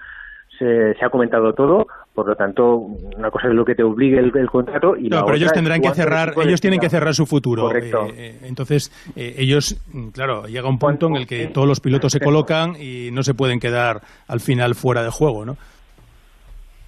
se, 0.58 0.94
se, 0.94 1.04
ha 1.04 1.10
comentado 1.10 1.52
todo, 1.52 1.86
por 2.14 2.28
lo 2.28 2.36
tanto, 2.36 2.76
una 2.76 3.30
cosa 3.30 3.48
es 3.48 3.54
lo 3.54 3.64
que 3.64 3.74
te 3.74 3.82
obligue 3.82 4.18
el, 4.18 4.48
contrato 4.50 4.96
y 4.96 5.08
no, 5.08 5.24
pero 5.24 5.36
ellos 5.36 5.52
tendrán 5.52 5.80
que 5.80 5.90
cerrar, 5.90 6.34
ellos 6.42 6.60
tienen 6.60 6.78
que 6.78 6.88
cerrar 6.88 7.14
su 7.14 7.26
futuro. 7.26 7.62
Correcto. 7.62 8.06
Eh, 8.06 8.12
eh, 8.16 8.38
entonces, 8.44 8.92
eh, 9.16 9.34
ellos, 9.38 9.76
claro, 10.12 10.46
llega 10.46 10.68
un 10.68 10.78
punto 10.78 11.08
en 11.08 11.16
el 11.16 11.26
que 11.26 11.46
todos 11.46 11.66
los 11.66 11.80
pilotos 11.80 12.12
se 12.12 12.20
colocan 12.20 12.76
y 12.78 13.10
no 13.12 13.22
se 13.22 13.34
pueden 13.34 13.60
quedar 13.60 14.02
al 14.28 14.40
final 14.40 14.74
fuera 14.74 15.02
de 15.02 15.10
juego, 15.10 15.44
¿no? 15.44 15.56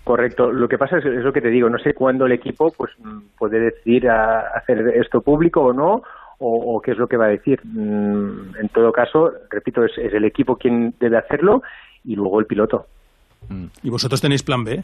Correcto. 0.04 0.52
Lo 0.52 0.68
que 0.68 0.76
pasa 0.76 0.98
es, 0.98 1.04
es, 1.06 1.24
lo 1.24 1.32
que 1.32 1.40
te 1.40 1.48
digo. 1.48 1.70
No 1.70 1.78
sé 1.78 1.94
cuándo 1.94 2.26
el 2.26 2.32
equipo 2.32 2.70
pues 2.76 2.92
puede 3.38 3.58
decidir 3.58 4.08
a 4.08 4.40
hacer 4.54 4.86
esto 4.96 5.22
público 5.22 5.62
o 5.62 5.72
no, 5.72 6.02
o, 6.38 6.80
qué 6.82 6.90
es 6.90 6.98
lo 6.98 7.08
que 7.08 7.16
va 7.16 7.26
a 7.26 7.28
decir. 7.28 7.60
Mm, 7.64 8.56
en 8.60 8.68
todo 8.68 8.92
caso, 8.92 9.32
repito, 9.50 9.82
es, 9.84 9.96
el 9.96 10.24
equipo 10.24 10.56
quien 10.56 10.94
debe 11.00 11.16
hacerlo 11.16 11.62
y 12.04 12.16
luego 12.16 12.38
el 12.38 12.46
piloto. 12.46 12.86
¿Y 13.82 13.90
vosotros 13.90 14.20
tenéis 14.20 14.42
plan 14.42 14.62
B? 14.62 14.82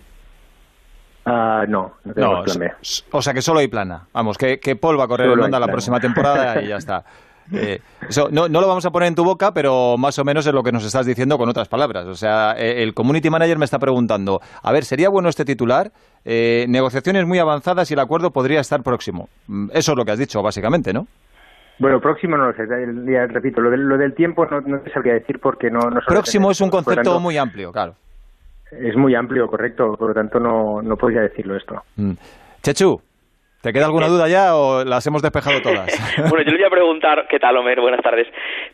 Uh, 1.26 1.69
no, 1.69 1.93
no 2.05 2.14
tenemos 2.14 2.44
plan 2.44 2.58
B. 2.58 2.73
O 3.11 3.20
sea 3.20 3.34
que 3.34 3.43
solo 3.43 3.61
hay 3.61 3.69
plana. 3.69 4.06
Vamos, 4.14 4.38
que, 4.38 4.58
que 4.58 4.76
Paul 4.76 4.99
va 4.99 5.05
a 5.05 5.08
correr 5.08 5.31
el 5.31 5.40
Honda 5.40 5.61
la 5.61 5.66
próxima 5.66 6.00
temporada 6.00 6.62
y 6.62 6.69
ya 6.69 6.76
está. 6.76 7.05
Eh, 7.52 7.81
eso, 8.08 8.29
no, 8.31 8.49
no, 8.49 8.61
lo 8.61 8.69
vamos 8.69 8.85
a 8.87 8.91
poner 8.91 9.08
en 9.08 9.14
tu 9.14 9.25
boca, 9.25 9.52
pero 9.52 9.97
más 9.99 10.19
o 10.19 10.25
menos 10.25 10.47
es 10.47 10.52
lo 10.52 10.62
que 10.62 10.73
nos 10.73 10.85
estás 10.85 11.06
diciendo 11.06 11.38
con 11.38 11.49
otras 11.49 11.69
palabras. 11.69 12.06
O 12.06 12.14
sea, 12.14 12.55
eh, 12.56 12.82
el 12.82 12.94
community 12.94 13.31
manager 13.31 13.58
me 13.58 13.64
está 13.64 13.79
preguntando, 13.79 14.41
a 14.62 14.73
ver, 14.73 14.85
¿sería 14.85 15.08
bueno 15.08 15.29
este 15.29 15.44
titular? 15.44 15.91
Eh, 16.25 16.67
negociaciones 16.69 17.26
muy 17.26 17.38
avanzadas 17.38 17.91
y 17.91 17.94
el 17.94 18.00
acuerdo 18.00 18.31
podría 18.31 18.61
estar 18.61 18.82
próximo. 18.82 19.29
Mm, 19.47 19.70
eso 19.73 19.93
es 19.93 19.99
lo 19.99 20.05
que 20.05 20.12
has 20.12 20.19
dicho, 20.19 20.43
básicamente, 20.43 20.93
¿no? 20.93 21.06
Bueno, 21.79 21.99
próximo 21.99 22.37
no 22.37 22.47
lo 22.47 22.52
sé, 22.52 22.64
ya, 22.69 23.26
repito, 23.26 23.62
lo 23.62 23.70
del, 23.70 23.81
lo 23.81 23.97
del 23.97 24.14
tiempo 24.14 24.44
no, 24.44 24.61
no 24.61 24.81
te 24.81 24.93
sabría 24.93 25.14
decir 25.14 25.41
porque 25.41 25.70
no... 25.70 25.81
no 25.81 26.00
próximo 26.06 26.50
es 26.50 26.61
un 26.61 26.69
concepto 26.69 27.19
muy 27.20 27.38
amplio, 27.38 27.73
claro. 27.73 27.94
Es 28.70 28.94
muy 28.97 29.14
amplio, 29.14 29.47
correcto, 29.49 29.97
por 29.99 30.08
lo 30.08 30.14
tanto 30.14 30.38
no, 30.38 30.82
no 30.82 30.97
podría 30.97 31.23
decirlo 31.23 31.56
esto. 31.56 31.82
Mm. 31.97 32.12
Chechu, 32.62 33.00
¿Te 33.62 33.75
queda 33.75 33.85
alguna 33.85 34.09
duda 34.09 34.27
ya 34.27 34.57
o 34.57 34.85
las 34.85 35.07
hemos 35.07 35.21
despejado 35.21 35.61
todas? 35.61 35.93
bueno, 36.31 36.43
yo 36.45 36.53
le 36.53 36.57
voy 36.57 36.67
a 36.67 36.71
preguntar, 36.71 37.27
¿qué 37.29 37.39
tal, 37.39 37.59
Homer? 37.59 37.79
Buenas 37.79 38.01
tardes. 38.01 38.27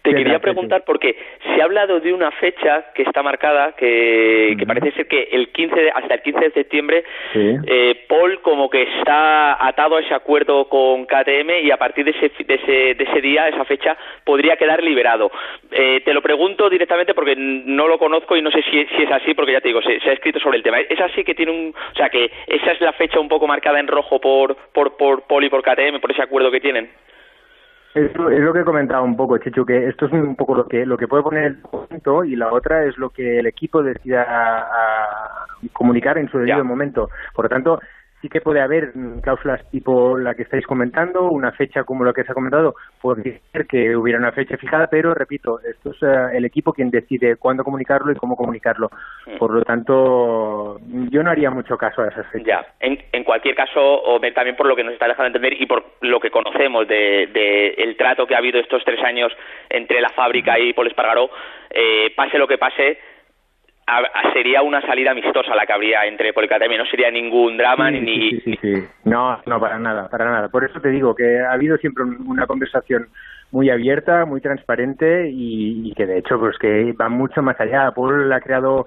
Te 0.02 0.14
quería 0.14 0.38
preguntar 0.38 0.84
porque 0.86 1.16
se 1.42 1.60
ha 1.60 1.64
hablado 1.64 1.98
de 1.98 2.12
una 2.12 2.30
fecha 2.30 2.92
que 2.94 3.02
está 3.02 3.20
marcada, 3.20 3.72
que, 3.72 4.56
parece 4.64 4.92
ser 4.92 5.08
que 5.08 5.24
el 5.32 5.48
15 5.48 5.90
hasta 5.92 6.14
el 6.14 6.22
15 6.22 6.40
de 6.40 6.50
septiembre, 6.52 7.04
eh, 7.34 8.04
Paul 8.08 8.40
como 8.42 8.70
que 8.70 8.84
está 8.84 9.66
atado 9.66 9.96
a 9.96 10.00
ese 10.02 10.14
acuerdo 10.14 10.68
con 10.68 11.04
KTM 11.06 11.64
y 11.64 11.72
a 11.72 11.78
partir 11.78 12.04
de 12.04 12.12
ese, 12.12 12.30
de 12.44 12.54
ese, 12.54 12.94
de 12.94 13.04
ese 13.10 13.20
día, 13.20 13.48
esa 13.48 13.64
fecha, 13.64 13.96
podría 14.22 14.56
quedar 14.56 14.84
liberado. 14.84 15.32
Eh, 15.72 16.00
te 16.04 16.14
lo 16.14 16.22
pregunto 16.22 16.70
directamente 16.70 17.12
porque 17.12 17.34
no 17.36 17.88
lo 17.88 17.98
conozco 17.98 18.36
y 18.36 18.42
no 18.42 18.52
sé 18.52 18.62
si, 18.70 18.86
si 18.96 19.02
es 19.02 19.10
así, 19.10 19.34
porque 19.34 19.52
ya 19.52 19.60
te 19.60 19.66
digo, 19.66 19.82
se, 19.82 19.98
se, 19.98 20.10
ha 20.10 20.12
escrito 20.12 20.38
sobre 20.38 20.58
el 20.58 20.62
tema. 20.62 20.78
¿Es 20.78 21.00
así 21.00 21.24
que 21.24 21.34
tiene 21.34 21.50
un... 21.50 21.74
O 21.74 21.96
sea, 21.96 22.08
que 22.08 22.30
esa 22.46 22.70
es 22.70 22.80
la 22.80 22.92
fecha 22.92 23.18
un 23.18 23.28
poco 23.28 23.48
marcada 23.48 23.80
en 23.80 23.88
rojo 23.88 24.20
por 24.20 24.56
por, 24.76 24.94
por 24.98 25.22
Poli, 25.22 25.48
por 25.48 25.62
KTM, 25.62 26.00
por 26.02 26.12
ese 26.12 26.22
acuerdo 26.22 26.50
que 26.50 26.60
tienen. 26.60 26.90
Es, 27.94 28.10
es 28.10 28.16
lo 28.16 28.52
que 28.52 28.60
he 28.60 28.64
comentado 28.64 29.02
un 29.04 29.16
poco, 29.16 29.38
Chicho, 29.38 29.64
que 29.64 29.88
esto 29.88 30.04
es 30.04 30.12
un 30.12 30.36
poco 30.36 30.54
lo 30.54 30.68
que 30.68 30.84
lo 30.84 30.98
que 30.98 31.08
puede 31.08 31.22
poner 31.22 31.44
el 31.44 31.56
punto 31.62 32.24
y 32.24 32.36
la 32.36 32.52
otra 32.52 32.84
es 32.84 32.98
lo 32.98 33.08
que 33.08 33.38
el 33.38 33.46
equipo 33.46 33.82
decida 33.82 34.26
comunicar 35.72 36.18
en 36.18 36.28
su 36.28 36.36
debido 36.36 36.62
momento. 36.62 37.08
Por 37.32 37.46
lo 37.46 37.48
tanto, 37.48 37.80
sí 38.20 38.28
que 38.28 38.40
puede 38.40 38.60
haber 38.60 38.92
cláusulas 39.22 39.68
tipo 39.70 40.16
la 40.18 40.34
que 40.34 40.42
estáis 40.42 40.66
comentando, 40.66 41.30
una 41.30 41.52
fecha 41.52 41.84
como 41.84 42.04
la 42.04 42.12
que 42.12 42.24
se 42.24 42.32
ha 42.32 42.34
comentado, 42.34 42.74
puede 43.00 43.40
ser 43.52 43.66
que 43.66 43.96
hubiera 43.96 44.18
una 44.18 44.32
fecha 44.32 44.56
fijada, 44.56 44.88
pero 44.88 45.14
repito, 45.14 45.60
esto 45.60 45.90
es 45.90 46.02
eh, 46.02 46.36
el 46.36 46.44
equipo 46.44 46.72
quien 46.72 46.90
decide 46.90 47.36
cuándo 47.36 47.64
comunicarlo 47.64 48.12
y 48.12 48.16
cómo 48.16 48.36
comunicarlo. 48.36 48.90
Por 49.38 49.52
lo 49.52 49.62
tanto, 49.62 50.78
yo 51.10 51.22
no 51.22 51.30
haría 51.30 51.50
mucho 51.50 51.76
caso 51.76 52.02
a 52.02 52.08
esas 52.08 52.26
fechas. 52.30 52.46
Ya, 52.46 52.66
en, 52.80 52.98
en 53.12 53.24
cualquier 53.24 53.54
caso, 53.54 53.80
o 53.80 54.20
también 54.34 54.56
por 54.56 54.66
lo 54.66 54.76
que 54.76 54.84
nos 54.84 54.94
está 54.94 55.06
dejando 55.06 55.26
entender 55.26 55.60
y 55.60 55.66
por 55.66 55.84
lo 56.00 56.20
que 56.20 56.30
conocemos 56.30 56.86
de, 56.88 57.28
de 57.32 57.68
el 57.78 57.96
trato 57.96 58.26
que 58.26 58.34
ha 58.34 58.38
habido 58.38 58.60
estos 58.60 58.84
tres 58.84 59.02
años 59.02 59.32
entre 59.68 60.00
la 60.00 60.10
fábrica 60.10 60.58
y 60.58 60.72
Paul 60.72 60.88
Espargaró, 60.88 61.30
eh, 61.70 62.12
pase 62.16 62.38
lo 62.38 62.46
que 62.46 62.58
pase, 62.58 62.98
sería 64.32 64.62
una 64.62 64.80
salida 64.82 65.12
amistosa 65.12 65.54
la 65.54 65.64
que 65.64 65.72
habría 65.72 66.04
entre 66.06 66.32
Policatemi, 66.32 66.76
no 66.76 66.86
sería 66.86 67.10
ningún 67.10 67.56
drama 67.56 67.90
ni... 67.90 68.30
Sí, 68.30 68.40
sí, 68.44 68.58
sí, 68.60 68.84
no, 69.04 69.40
no, 69.46 69.60
para 69.60 69.78
nada, 69.78 70.08
para 70.08 70.24
nada. 70.24 70.48
Por 70.48 70.64
eso 70.64 70.80
te 70.80 70.90
digo 70.90 71.14
que 71.14 71.40
ha 71.40 71.52
habido 71.52 71.76
siempre 71.78 72.04
una 72.04 72.46
conversación 72.46 73.08
muy 73.52 73.70
abierta, 73.70 74.24
muy 74.24 74.40
transparente 74.40 75.30
y, 75.30 75.92
que 75.94 76.06
de 76.06 76.18
hecho 76.18 76.38
pues 76.38 76.58
que 76.58 76.92
va 76.92 77.08
mucho 77.08 77.42
más 77.42 77.58
allá. 77.60 77.92
Paul 77.92 78.32
ha 78.32 78.40
creado 78.40 78.86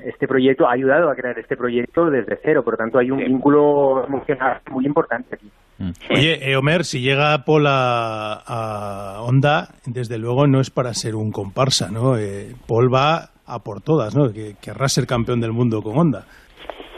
este 0.00 0.26
proyecto, 0.26 0.68
ha 0.68 0.72
ayudado 0.72 1.10
a 1.10 1.14
crear 1.14 1.38
este 1.38 1.56
proyecto 1.56 2.10
desde 2.10 2.38
cero, 2.42 2.64
por 2.64 2.74
lo 2.74 2.78
tanto 2.78 2.98
hay 2.98 3.10
un 3.10 3.18
vínculo 3.18 4.04
emocional 4.06 4.60
muy 4.70 4.84
importante 4.84 5.36
aquí. 5.36 5.50
Mm. 5.78 5.90
Oye, 6.10 6.50
eh, 6.50 6.56
Homer, 6.56 6.84
si 6.84 7.00
llega 7.00 7.44
Paul 7.44 7.66
a, 7.68 8.42
a 8.46 9.22
Honda, 9.22 9.68
desde 9.86 10.18
luego 10.18 10.46
no 10.46 10.60
es 10.60 10.70
para 10.70 10.92
ser 10.92 11.14
un 11.14 11.30
comparsa, 11.30 11.90
¿no? 11.90 12.18
Eh, 12.18 12.54
Paul 12.66 12.92
va 12.92 13.30
a 13.54 13.58
por 13.60 13.80
todas, 13.80 14.14
¿no? 14.16 14.32
Que 14.32 14.54
querrá 14.60 14.88
ser 14.88 15.06
campeón 15.06 15.40
del 15.40 15.52
mundo 15.52 15.82
con 15.82 15.98
Honda. 15.98 16.24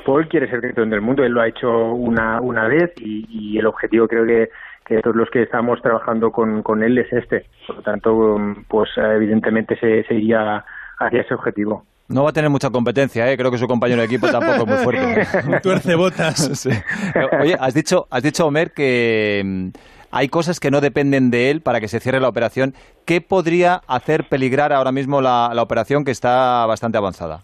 Paul 0.05 0.29
quiere 0.29 0.49
ser 0.51 0.61
campeón 0.61 0.91
del 0.91 1.01
mundo, 1.01 1.23
él 1.25 1.33
lo 1.33 1.41
ha 1.41 1.49
hecho 1.49 1.69
una, 1.69 2.41
una 2.41 2.67
vez 2.67 2.93
y, 2.97 3.57
el 3.59 3.67
objetivo 3.67 4.09
creo 4.09 4.27
que, 4.27 4.51
que 4.85 5.01
todos 5.01 5.15
los 5.15 5.31
que 5.31 5.43
estamos 5.43 5.81
trabajando 5.81 6.31
con, 6.33 6.63
con 6.63 6.83
él 6.83 6.99
es 6.99 7.13
este. 7.13 7.47
Por 7.67 7.77
lo 7.77 7.83
tanto, 7.83 8.37
pues 8.69 8.91
evidentemente 8.97 9.77
se, 9.79 10.03
se 10.05 10.15
iría 10.15 10.65
hacia 10.99 11.21
ese 11.21 11.35
objetivo. 11.35 11.85
No 12.09 12.25
va 12.25 12.31
a 12.31 12.33
tener 12.33 12.51
mucha 12.51 12.69
competencia, 12.71 13.31
¿eh? 13.31 13.37
creo 13.37 13.51
que 13.51 13.59
su 13.59 13.67
compañero 13.67 14.01
de 14.01 14.07
equipo 14.07 14.27
tampoco 14.29 14.65
es 14.65 14.67
muy 14.67 14.77
fuerte. 14.85 15.61
Tuerce 15.63 15.95
botas. 15.95 16.67
Oye, 17.41 17.57
has 17.59 17.73
dicho, 17.73 18.07
has 18.11 18.23
dicho, 18.23 18.47
Homer, 18.47 18.73
que 18.73 19.71
hay 20.13 20.29
cosas 20.29 20.61
que 20.61 20.71
no 20.71 20.81
dependen 20.81 21.31
de 21.31 21.51
él 21.51 21.63
para 21.63 21.81
que 21.81 21.89
se 21.89 21.99
cierre 21.99 22.21
la 22.21 22.29
operación. 22.29 22.75
¿Qué 23.07 23.21
podría 23.21 23.81
hacer 23.89 24.25
peligrar 24.29 24.73
ahora 24.73 24.93
mismo 24.93 25.21
la, 25.21 25.51
operación 25.61 26.05
que 26.05 26.11
está 26.11 26.65
bastante 26.67 26.99
avanzada? 26.99 27.41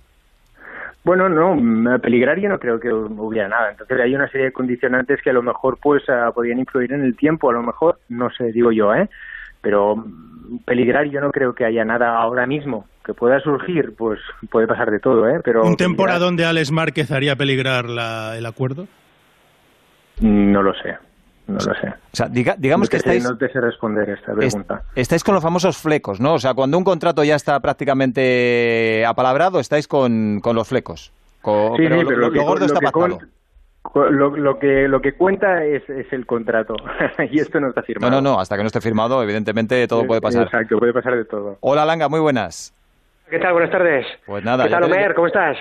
Bueno, 1.03 1.29
no, 1.31 1.99
peligrar 2.01 2.39
yo 2.39 2.51
no 2.51 2.59
creo 2.59 2.79
que 2.79 2.93
hubiera 2.93 3.49
nada. 3.49 3.71
Entonces 3.71 3.99
hay 3.99 4.15
una 4.15 4.29
serie 4.29 4.47
de 4.47 4.53
condicionantes 4.53 5.23
que 5.23 5.31
a 5.31 5.33
lo 5.33 5.43
mejor 5.43 5.79
pues 5.83 6.03
ah, 6.11 6.31
podían 6.35 6.59
influir 6.59 6.93
en 6.93 7.03
el 7.03 7.17
tiempo, 7.17 7.49
a 7.49 7.55
lo 7.55 7.63
mejor, 7.63 7.99
no 8.11 8.31
sé, 8.31 8.53
digo 8.53 8.71
yo, 8.71 8.95
¿eh? 8.95 9.09
Pero 9.63 10.05
peligrar 10.67 11.07
yo 11.07 11.21
no 11.21 11.33
creo 11.33 11.55
que 11.55 11.65
haya 11.65 11.85
nada 11.85 12.19
ahora 12.19 12.47
mismo 12.47 12.87
que 13.05 13.15
pueda 13.15 13.41
surgir, 13.41 13.95
pues 13.97 14.21
puede 14.51 14.67
pasar 14.67 14.91
de 14.91 15.01
todo, 15.01 15.27
¿eh? 15.31 15.41
Pero 15.43 15.65
¿Un 15.65 15.77
temporada 15.77 16.19
donde 16.19 16.45
Alex 16.45 16.71
Márquez 16.71 17.11
haría 17.11 17.37
peligrar 17.37 17.87
el 18.37 18.45
acuerdo? 18.45 18.87
No 20.21 20.63
lo 20.63 20.75
sé. 20.75 21.08
No 21.49 21.55
lo 21.55 21.75
sé. 21.75 21.89
O 21.89 22.17
sea, 22.17 22.29
digamos 22.29 22.91
que 22.91 22.99
estáis... 22.99 23.25
No 23.25 23.37
te 23.37 23.49
sé 23.51 23.59
responder 23.61 24.11
esta 24.11 24.35
pregunta. 24.35 24.83
estáis 24.95 25.25
con 25.25 25.35
los 25.35 25.43
famosos 25.43 25.79
flecos, 25.79 26.21
¿no? 26.21 26.35
O 26.35 26.39
sea, 26.39 26.53
cuando 26.53 26.77
un 26.77 26.85
contrato 26.85 27.25
ya 27.25 27.37
está 27.37 27.59
prácticamente 27.61 29.05
apalabrado, 29.07 29.59
estáis 29.59 29.89
con, 29.89 30.41
con 30.41 30.55
los 30.55 30.69
flecos. 30.69 31.11
sí, 31.43 31.51
pero, 31.77 32.03
lo, 32.03 32.45
gordo 32.45 32.67
está 32.67 32.81
lo, 33.95 34.59
que, 34.59 34.89
lo 34.89 35.01
que 35.01 35.15
cuenta 35.15 35.65
es, 35.65 35.89
es 35.89 36.13
el 36.13 36.27
contrato 36.27 36.75
y 37.31 37.41
esto 37.41 37.59
no 37.61 37.69
está 37.69 37.83
firmado. 37.83 38.11
No, 38.11 38.21
no, 38.21 38.35
no, 38.35 38.41
hasta 38.41 38.57
que 38.57 38.63
no 38.63 38.67
esté 38.67 38.83
firmado, 38.83 39.23
evidentemente 39.23 39.89
todo 39.89 40.07
puede 40.07 40.21
pasar. 40.21 40.45
Exacto, 40.45 40.79
puede 40.79 40.93
pasar 40.93 41.17
de 41.17 41.25
todo. 41.25 41.57
Hola 41.61 41.87
Langa, 41.87 42.11
muy 42.11 42.21
buenas. 42.21 42.75
¿Qué 43.31 43.39
tal? 43.39 43.53
Buenas 43.53 43.71
tardes. 43.71 44.07
Pues 44.27 44.45
nada. 44.45 44.65
¿Qué 44.65 44.71
tal, 44.71 44.85
Omer? 44.85 45.15
¿Cómo 45.15 45.27
estás? 45.27 45.57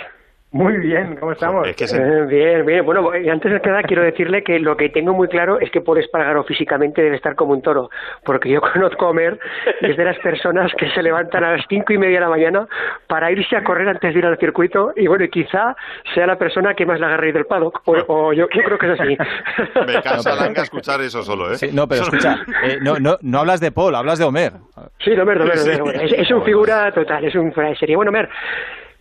Muy 0.51 0.77
bien, 0.77 1.17
¿cómo 1.17 1.33
estamos? 1.33 1.67
Eh, 1.67 2.25
bien, 2.29 2.65
bien. 2.65 2.85
Bueno, 2.85 3.11
antes 3.11 3.51
de 3.51 3.59
nada 3.59 3.83
quiero 3.83 4.01
decirle 4.01 4.43
que 4.43 4.59
lo 4.59 4.77
que 4.77 4.87
tengo 4.87 5.13
muy 5.13 5.27
claro 5.27 5.59
es 5.59 5.69
que 5.71 5.81
Paul 5.81 5.97
Espargaro 5.97 6.45
físicamente 6.45 7.01
debe 7.01 7.17
estar 7.17 7.35
como 7.35 7.51
un 7.51 7.61
toro, 7.61 7.89
porque 8.23 8.49
yo 8.49 8.61
conozco 8.73 9.07
a 9.07 9.09
Omer 9.09 9.37
y 9.81 9.91
es 9.91 9.97
de 9.97 10.05
las 10.05 10.17
personas 10.19 10.71
que 10.77 10.89
se 10.91 11.03
levantan 11.03 11.43
a 11.43 11.57
las 11.57 11.65
cinco 11.67 11.91
y 11.91 11.97
media 11.97 12.19
de 12.19 12.21
la 12.21 12.29
mañana 12.29 12.67
para 13.07 13.29
irse 13.29 13.57
a 13.57 13.63
correr 13.63 13.89
antes 13.89 14.13
de 14.13 14.19
ir 14.19 14.25
al 14.25 14.37
circuito 14.37 14.93
y 14.95 15.07
bueno, 15.07 15.25
y 15.25 15.29
quizá 15.29 15.75
sea 16.15 16.25
la 16.25 16.37
persona 16.37 16.73
que 16.75 16.85
más 16.85 17.01
la 17.01 17.07
agarre 17.07 17.33
del 17.33 17.45
paddock, 17.45 17.81
o, 17.85 18.31
yo, 18.31 18.47
creo 18.47 18.77
que 18.77 18.93
es 18.93 18.99
así. 19.01 19.17
Me 19.85 20.01
cansa 20.01 20.33
Langa 20.33 20.61
escuchar 20.61 21.01
eso 21.01 21.23
solo, 21.23 21.51
¿eh? 21.51 21.57
no, 21.73 21.89
pero 21.89 22.03
escucha, 22.03 22.37
eh, 22.63 22.77
no, 22.81 22.99
no, 22.99 23.17
no 23.21 23.39
hablas 23.39 23.59
de 23.59 23.73
Paul, 23.73 23.95
hablas 23.95 24.17
de 24.17 24.23
Homer. 24.23 24.53
Sí, 24.99 25.11
de 25.11 25.21
Homer, 25.21 25.39
de 25.39 25.81
Homer. 25.81 26.03
Es, 26.05 26.13
es 26.13 26.31
un 26.31 26.41
figura 26.43 26.89
total, 26.93 27.25
es 27.25 27.35
un 27.35 27.51
fuera 27.51 27.69
de 27.69 27.75
serie. 27.75 27.97
Bueno, 27.97 28.11
Homer, 28.11 28.29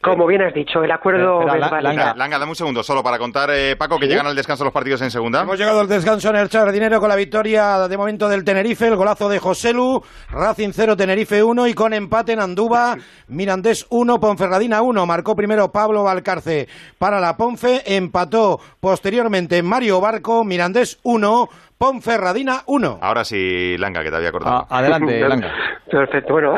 como 0.07 0.27
bien 0.27 0.41
has 0.43 0.55
dicho, 0.55 0.85
el 0.85 0.91
acuerdo 0.93 1.45
Langa, 1.45 2.15
Langa, 2.15 2.39
dame 2.39 2.51
un 2.51 2.55
segundo 2.55 2.85
solo 2.85 3.03
para 3.03 3.19
contar, 3.19 3.51
eh, 3.51 3.75
Paco, 3.75 3.99
que 3.99 4.07
llegan 4.07 4.27
al 4.27 4.37
descanso 4.37 4.63
los 4.63 4.73
partidos 4.73 5.03
en 5.03 5.11
segunda. 5.11 5.43
Hemos 5.43 5.59
llegado 5.59 5.81
al 5.81 5.89
descanso 5.89 6.31
en 6.31 6.37
el 6.37 6.49
Char 6.49 6.71
Dinero 6.71 7.01
con 7.01 7.09
la 7.09 7.17
victoria 7.17 7.89
de 7.89 7.97
momento 7.97 8.29
del 8.29 8.45
Tenerife, 8.45 8.87
el 8.87 8.95
golazo 8.95 9.29
de 9.29 9.41
Joselu, 9.41 10.01
Racing 10.31 10.71
0, 10.73 10.97
Tenerife 10.97 11.43
1 11.43 11.67
y 11.67 11.75
con 11.75 11.93
empate 11.93 12.35
en 12.35 12.41
Andúba, 12.41 12.97
Mirandés 13.27 13.85
1, 13.91 14.21
Ponferradina 14.21 14.81
1. 14.81 15.07
Marcó 15.07 15.35
primero 15.35 15.73
Pablo 15.73 16.05
Valcarce 16.05 16.69
para 16.99 17.19
la 17.19 17.37
Ponfe, 17.37 17.83
empató 17.97 18.61
posteriormente 18.79 19.61
Mario 19.65 20.01
Barco, 20.01 20.45
Mirandés 20.45 21.01
1, 21.03 21.49
Ponferradina 21.79 22.63
1. 22.67 22.99
Ahora 23.01 23.25
sí, 23.25 23.77
Langa, 23.79 24.03
que 24.03 24.11
te 24.11 24.17
había 24.17 24.31
acordado. 24.31 24.67
Ah, 24.71 24.79
adelante, 24.79 25.21
Langa. 25.29 25.53
Perfecto. 25.91 26.33
Bueno, 26.33 26.55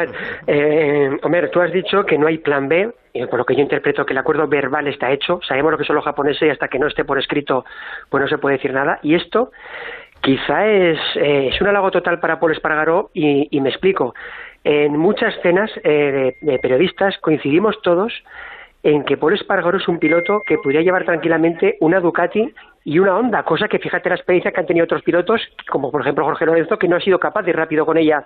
eh, 0.46 1.10
Homer, 1.22 1.50
tú 1.50 1.60
has 1.60 1.72
dicho 1.72 2.04
que 2.04 2.16
no 2.16 2.26
hay 2.26 2.38
plan 2.38 2.68
B 2.68 2.92
por 3.26 3.38
lo 3.38 3.44
que 3.44 3.54
yo 3.54 3.62
interpreto 3.62 4.06
que 4.06 4.12
el 4.12 4.18
acuerdo 4.18 4.46
verbal 4.46 4.86
está 4.86 5.10
hecho, 5.10 5.40
sabemos 5.46 5.72
lo 5.72 5.78
que 5.78 5.84
son 5.84 5.96
los 5.96 6.04
japoneses 6.04 6.42
y 6.42 6.50
hasta 6.50 6.68
que 6.68 6.78
no 6.78 6.86
esté 6.86 7.04
por 7.04 7.18
escrito, 7.18 7.64
pues 8.08 8.22
no 8.22 8.28
se 8.28 8.38
puede 8.38 8.56
decir 8.56 8.72
nada. 8.72 9.00
Y 9.02 9.14
esto 9.14 9.50
quizá 10.20 10.66
es, 10.66 10.98
eh, 11.16 11.50
es 11.52 11.60
un 11.60 11.68
halago 11.68 11.90
total 11.90 12.20
para 12.20 12.38
Paul 12.38 12.52
Espargaró 12.52 13.10
y, 13.14 13.48
y 13.50 13.60
me 13.60 13.70
explico. 13.70 14.14
En 14.64 14.96
muchas 14.96 15.34
cenas 15.42 15.70
eh, 15.84 16.36
de, 16.40 16.58
periodistas 16.58 17.16
coincidimos 17.18 17.80
todos 17.82 18.12
en 18.82 19.04
que 19.04 19.16
Paul 19.16 19.34
Espargaró 19.34 19.78
es 19.78 19.88
un 19.88 19.98
piloto 19.98 20.42
que 20.46 20.58
podría 20.58 20.82
llevar 20.82 21.04
tranquilamente 21.04 21.76
una 21.80 22.00
Ducati 22.00 22.52
y 22.84 22.98
una 22.98 23.16
Honda, 23.16 23.42
cosa 23.42 23.68
que 23.68 23.78
fíjate 23.78 24.08
la 24.08 24.14
experiencia 24.14 24.52
que 24.52 24.60
han 24.60 24.66
tenido 24.66 24.84
otros 24.84 25.02
pilotos, 25.02 25.40
como 25.68 25.90
por 25.90 26.00
ejemplo 26.00 26.24
Jorge 26.24 26.46
Lorenzo, 26.46 26.78
que 26.78 26.88
no 26.88 26.96
ha 26.96 27.00
sido 27.00 27.18
capaz 27.18 27.42
de 27.42 27.50
ir 27.50 27.56
rápido 27.56 27.84
con 27.84 27.98
ella 27.98 28.24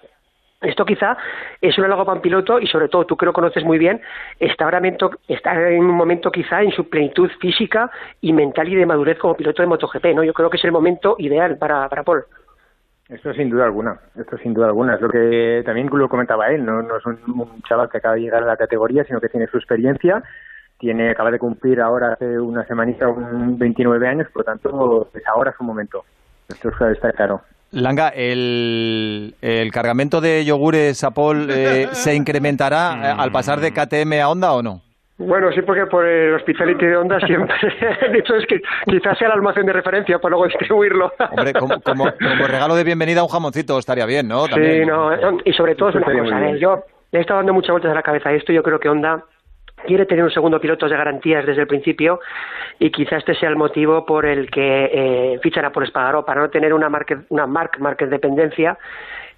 esto 0.63 0.85
quizá 0.85 1.17
es 1.61 1.77
un 1.77 1.85
halago 1.85 2.05
para 2.05 2.17
un 2.17 2.23
piloto 2.23 2.61
y 2.61 2.67
sobre 2.67 2.89
todo 2.89 3.05
tú 3.05 3.17
que 3.17 3.27
lo 3.27 3.33
conoces 3.33 3.65
muy 3.65 3.79
bien, 3.79 4.01
está 4.39 4.65
ahora 4.65 4.81
está 5.29 5.71
en 5.71 5.85
un 5.85 5.97
momento 5.97 6.31
quizá 6.31 6.63
en 6.63 6.71
su 6.71 6.89
plenitud 6.89 7.31
física 7.41 7.91
y 8.21 8.33
mental 8.33 8.69
y 8.69 8.77
de 8.77 8.87
madurez 8.87 9.19
como 9.19 9.37
piloto 9.37 9.63
de 9.63 9.69
MotoGP, 9.69 10.07
¿no? 10.15 10.23
Yo 10.23 10.33
creo 10.33 10.51
que 10.51 10.57
es 10.57 10.65
el 10.65 10.73
momento 10.73 11.17
ideal 11.19 11.59
para, 11.59 11.89
para 11.89 12.05
Paul. 12.05 12.25
Esto 13.13 13.35
sin 13.35 13.51
duda 13.51 13.67
alguna, 13.67 14.01
esto 14.19 14.39
sin 14.39 14.55
duda 14.55 14.69
alguna. 14.69 14.95
Es 14.95 15.01
lo 15.03 15.11
que 15.11 15.63
también 15.67 15.89
lo 15.93 16.09
comentaba 16.09 16.49
él, 16.49 16.65
no, 16.65 16.81
no 16.81 16.97
es 16.97 17.05
un, 17.05 17.63
chaval 17.69 17.91
que 17.91 17.99
acaba 17.99 18.15
de 18.15 18.23
llegar 18.23 18.43
a 18.43 18.47
la 18.47 18.57
categoría, 18.57 19.05
sino 19.05 19.21
que 19.21 19.29
tiene 19.29 19.47
su 19.49 19.59
experiencia, 19.59 20.23
tiene 20.79 21.11
acaba 21.11 21.31
de 21.31 21.39
cumplir 21.39 21.81
ahora 21.81 22.15
hace 22.15 22.39
una 22.41 22.65
semanita 22.67 23.09
un 23.09 23.59
29 23.59 24.09
años, 24.09 24.29
por 24.33 24.41
lo 24.41 24.45
tanto 24.45 25.11
es 25.13 25.27
ahora 25.27 25.55
su 25.57 25.63
momento. 25.63 26.05
Esto 26.49 26.71
está 26.89 27.13
claro. 27.13 27.43
Langa, 27.73 28.09
¿el, 28.09 29.35
cargamento 29.73 30.21
de 30.23 30.45
yogures 30.47 31.05
Apol 31.05 31.49
eh, 31.51 31.89
se 31.93 32.15
incrementará 32.15 32.95
eh, 33.11 33.15
al 33.19 33.31
pasar 33.31 33.61
de 33.61 33.73
KTM 33.73 34.21
a 34.23 34.29
Honda 34.31 34.53
o 34.53 34.63
no? 34.63 34.81
Bueno, 35.19 35.53
sí, 35.53 35.63
porque 35.63 35.87
por 35.87 36.07
el 36.07 36.35
hospitality 36.35 36.87
de 36.87 36.97
Honda 36.97 37.21
siempre 37.21 37.55
dicho 38.13 38.35
es 38.35 38.47
que 38.47 38.61
quizás 38.87 39.19
sea 39.19 39.29
el 39.29 39.35
almacén 39.35 39.67
de 39.67 39.73
referencia 39.73 40.19
para 40.19 40.31
luego 40.31 40.47
distribuirlo. 40.47 41.13
Hombre, 41.31 41.53
como, 41.85 42.07
regalo 42.47 42.75
de 42.75 42.85
bienvenida 42.85 43.23
un 43.23 43.29
jamoncito 43.29 43.79
estaría 43.79 44.07
bien, 44.07 44.29
¿no? 44.29 44.47
Sí, 44.47 44.85
no, 44.87 45.11
y 45.45 45.53
sobre 45.53 45.75
todo 45.75 45.91
es 45.91 45.97
una 45.97 46.07
cosa, 46.07 46.49
¿eh? 46.49 46.59
yo 46.59 46.85
le 47.11 47.19
he 47.19 47.23
estado 47.23 47.41
dando 47.41 47.53
muchas 47.53 47.71
vueltas 47.71 47.93
a 47.93 47.95
la 47.95 48.03
cabeza 48.03 48.31
a 48.31 48.33
esto, 48.33 48.53
yo 48.53 48.63
creo 48.63 48.81
que 48.81 48.89
Honda 48.89 49.25
quiere 49.87 50.07
tener 50.07 50.25
un 50.25 50.31
segundo 50.31 50.61
piloto 50.61 50.89
de 50.89 50.97
garantías 50.97 51.45
desde 51.45 51.63
el 51.63 51.67
principio 51.67 52.21
y 52.79 52.91
quizá 52.91 53.17
este 53.17 53.35
sea 53.35 53.49
el 53.49 53.57
motivo 53.57 54.07
por 54.07 54.27
el 54.27 54.51
que 54.51 54.91
eh, 54.93 55.41
fichan 55.43 55.65
a 55.65 55.73
por 55.73 55.85
Espargaró 55.85 56.25
para 56.25 56.41
no 56.41 56.51
tener 56.51 56.73
una 56.73 56.89
market, 56.89 57.21
una 57.29 57.47
mark, 57.47 57.73
market 57.79 58.09
dependencia 58.09 58.79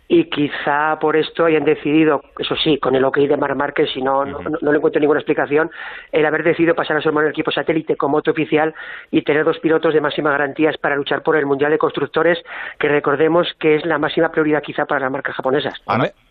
y 0.08 0.28
quizá 0.28 0.98
por 1.00 1.16
esto 1.16 1.46
hayan 1.46 1.64
decidido, 1.64 2.20
eso 2.38 2.54
sí, 2.62 2.78
con 2.78 2.94
el 2.94 3.04
ok 3.04 3.18
de 3.18 3.36
Mar 3.36 3.54
Márquez, 3.54 3.88
si 3.92 4.02
no, 4.02 4.24
no, 4.24 4.72
le 4.72 4.76
encuentro 4.76 5.00
ninguna 5.00 5.20
explicación, 5.20 5.70
el 6.12 6.26
haber 6.26 6.44
decidido 6.44 6.74
pasar 6.74 6.98
a 6.98 7.00
su 7.00 7.08
hermano 7.08 7.26
el 7.26 7.32
equipo 7.32 7.50
satélite 7.50 7.96
como 7.96 8.18
moto 8.18 8.30
oficial 8.30 8.74
y 9.10 9.22
tener 9.22 9.44
dos 9.44 9.58
pilotos 9.60 9.94
de 9.94 10.00
máxima 10.00 10.30
garantías 10.30 10.76
para 10.76 10.96
luchar 10.96 11.22
por 11.22 11.36
el 11.36 11.46
Mundial 11.46 11.70
de 11.70 11.78
Constructores, 11.78 12.38
que 12.78 12.88
recordemos 12.88 13.48
que 13.58 13.76
es 13.76 13.86
la 13.86 13.98
máxima 13.98 14.28
prioridad 14.30 14.62
quizá 14.62 14.84
para 14.84 15.00
las 15.00 15.10
marcas 15.10 15.34
japonesas. 15.34 15.74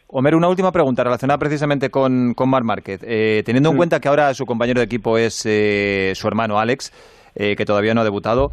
Homer, 0.08 0.36
una 0.36 0.48
última 0.48 0.72
pregunta 0.72 1.04
relacionada 1.04 1.40
precisamente 1.40 1.90
con, 1.90 2.36
con 2.36 2.48
Marc 2.48 2.66
Márquez. 2.66 3.02
Eh, 3.04 3.42
teniendo 3.44 3.72
en 3.72 3.78
cuenta 3.78 4.00
que 4.00 4.08
ahora 4.08 4.34
su 4.36 4.46
compañero 4.46 4.80
de 4.80 4.86
equipo 4.86 5.18
es 5.18 5.44
eh, 5.48 6.12
su 6.14 6.28
hermano 6.28 6.60
Alex, 6.60 6.94
eh, 7.36 7.56
que 7.56 7.66
todavía 7.66 7.96
no 7.96 8.02
ha 8.02 8.04
debutado, 8.04 8.52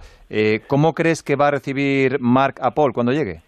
¿cómo 0.66 0.94
crees 0.94 1.22
que 1.22 1.36
va 1.36 1.48
a 1.48 1.50
recibir 1.50 2.18
Marc 2.20 2.58
a 2.62 2.70
Paul 2.70 2.94
cuando 2.94 3.12
llegue? 3.12 3.42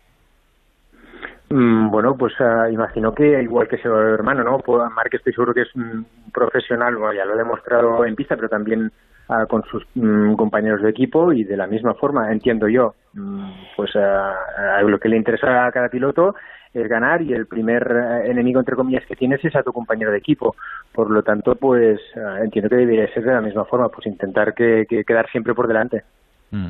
Mm, 1.53 1.91
bueno, 1.91 2.17
pues 2.17 2.33
ah, 2.41 2.71
imagino 2.71 3.15
que 3.15 3.43
igual 3.43 3.69
que 3.69 3.77
su 3.77 3.89
hermano, 3.95 4.43
¿no? 4.43 4.59
Pues, 4.61 4.91
Marc 4.97 5.13
estoy 5.13 5.35
seguro 5.35 5.53
que 5.53 5.61
es 5.63 5.75
un 5.75 6.07
profesional, 6.33 6.95
ya 7.15 7.27
lo 7.27 7.35
ha 7.35 7.37
demostrado 7.37 8.07
en 8.07 8.17
pista, 8.17 8.37
pero 8.37 8.49
también 8.49 8.91
ah, 9.29 9.45
con 9.47 9.63
sus 9.65 9.85
mm, 9.95 10.33
compañeros 10.37 10.81
de 10.81 10.89
equipo 10.89 11.31
y 11.31 11.45
de 11.45 11.59
la 11.59 11.67
misma 11.67 11.93
forma, 11.93 12.33
entiendo 12.33 12.69
yo, 12.69 12.95
mm, 13.13 13.51
pues 13.77 13.95
uh, 13.97 14.89
lo 14.89 14.99
que 14.99 15.11
le 15.11 15.19
interesa 15.19 15.67
a 15.67 15.73
cada 15.73 15.91
piloto 15.91 16.35
es 16.73 16.89
ganar 16.89 17.21
y 17.21 17.35
el 17.35 17.47
primer 17.47 17.83
eh, 17.83 18.31
enemigo, 18.31 18.59
entre 18.59 18.77
comillas, 18.77 19.05
que 19.05 19.15
tienes 19.15 19.45
es 19.45 19.55
a 19.55 19.63
tu 19.63 19.75
compañero 19.75 20.11
de 20.11 20.17
equipo. 20.17 20.57
Por 20.91 21.11
lo 21.11 21.23
tanto, 21.23 21.55
pues 21.57 22.01
entiendo 22.43 22.71
que 22.71 22.77
debería 22.77 23.13
ser 23.13 23.25
de 23.25 23.35
la 23.35 23.43
misma 23.43 23.67
forma, 23.67 23.91
pues 23.91 24.07
intentar 24.07 24.55
que, 24.55 24.87
quedar 24.89 25.29
siempre 25.31 25.53
por 25.53 25.69
delante. 25.69 26.03
Mm. 26.51 26.69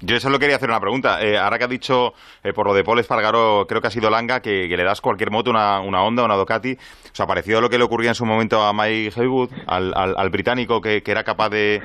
Yo 0.00 0.20
solo 0.20 0.38
quería 0.38 0.56
hacer 0.56 0.68
una 0.68 0.80
pregunta. 0.80 1.22
Eh, 1.22 1.38
ahora 1.38 1.58
que 1.58 1.64
ha 1.64 1.68
dicho 1.68 2.12
por 2.54 2.66
lo 2.66 2.74
de 2.74 2.84
Paul 2.84 2.98
Espargaro, 2.98 3.66
creo 3.66 3.80
que 3.80 3.86
ha 3.86 3.90
sido 3.90 4.10
Langa, 4.10 4.40
que, 4.40 4.68
le 4.68 4.84
das 4.84 5.00
cualquier 5.00 5.30
moto, 5.30 5.50
una, 5.50 5.80
una 5.80 6.02
Honda, 6.02 6.24
una 6.24 6.36
Ducati. 6.36 6.74
O 6.74 7.14
sea, 7.14 7.26
parecido 7.26 7.58
a 7.58 7.60
lo 7.62 7.70
que 7.70 7.78
le 7.78 7.84
ocurría 7.84 8.10
en 8.10 8.14
su 8.14 8.26
momento 8.26 8.62
a 8.62 8.72
Mike 8.72 9.12
Haywood, 9.16 9.50
al, 9.66 9.92
al, 9.94 10.30
británico 10.30 10.80
que, 10.80 11.02
que, 11.02 11.10
era 11.10 11.24
capaz 11.24 11.48
de... 11.50 11.82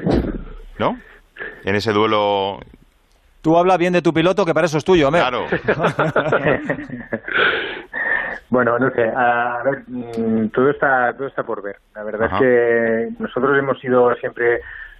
¿No? 0.78 0.98
En 1.64 1.76
ese 1.76 1.94
duelo 1.94 2.60
Tú 3.42 3.58
habla 3.58 3.78
bien 3.78 3.94
de 3.94 4.02
tu 4.02 4.14
piloto, 4.14 4.46
que 4.46 4.54
para 4.54 4.66
eso 4.66 4.78
es 4.78 4.84
tuyo, 4.84 5.08
Homer. 5.08 5.22
Claro. 5.22 5.46
bueno, 8.50 8.78
no 8.78 8.92
sé, 8.92 9.04
a 9.16 9.62
ver, 9.64 9.84
mm, 9.88 10.50
todo 10.50 10.70
está, 10.70 11.14
todo 11.14 11.28
está 11.28 11.44
por 11.44 11.62
ver. 11.62 11.78
La 11.96 12.04
verdad 12.04 12.30
es 12.34 12.40
que 12.40 13.10
nosotros 13.18 13.58
hemos 13.58 13.80
sido 13.80 14.14
siempre 14.16 14.60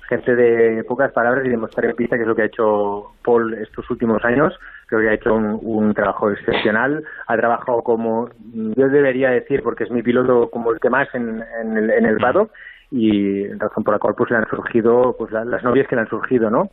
gente 0.10 0.36
de 0.36 0.84
pocas 0.84 1.12
palabras 1.12 1.46
y 1.46 1.50
demostrar 1.50 1.86
en 1.86 1.96
pista, 1.96 2.16
que 2.16 2.24
es 2.24 2.28
lo 2.28 2.36
que 2.36 2.42
ha 2.42 2.46
hecho 2.46 3.12
Paul 3.24 3.54
estos 3.54 3.90
últimos 3.92 4.26
años. 4.26 4.54
Creo 4.88 5.02
que 5.02 5.10
ha 5.10 5.14
hecho 5.14 5.36
un, 5.36 5.94
trabajo 5.94 6.32
excepcional. 6.32 7.04
Ha 7.28 7.38
trabajado 7.38 7.84
como 7.84 8.30
yo 8.52 8.90
debería 8.90 9.30
decir, 9.30 9.62
porque 9.62 9.84
es 9.84 9.92
mi 9.92 10.02
piloto 10.02 10.50
como 10.50 10.72
el 10.72 10.80
que 10.80 10.90
más 10.90 11.08
en, 11.14 11.44
el, 11.78 11.92
en 11.92 12.06
el 12.06 12.18
paddock 12.18 12.52
y 12.92 13.48
razón 13.54 13.84
por 13.84 13.94
la 13.94 14.00
cual 14.00 14.16
pues 14.18 14.32
le 14.32 14.38
han 14.38 14.50
surgido 14.50 15.16
pues 15.16 15.32
las 15.32 15.64
novias 15.64 15.88
que 15.88 15.96
le 15.96 16.02
han 16.02 16.10
surgido 16.10 16.50
no 16.50 16.72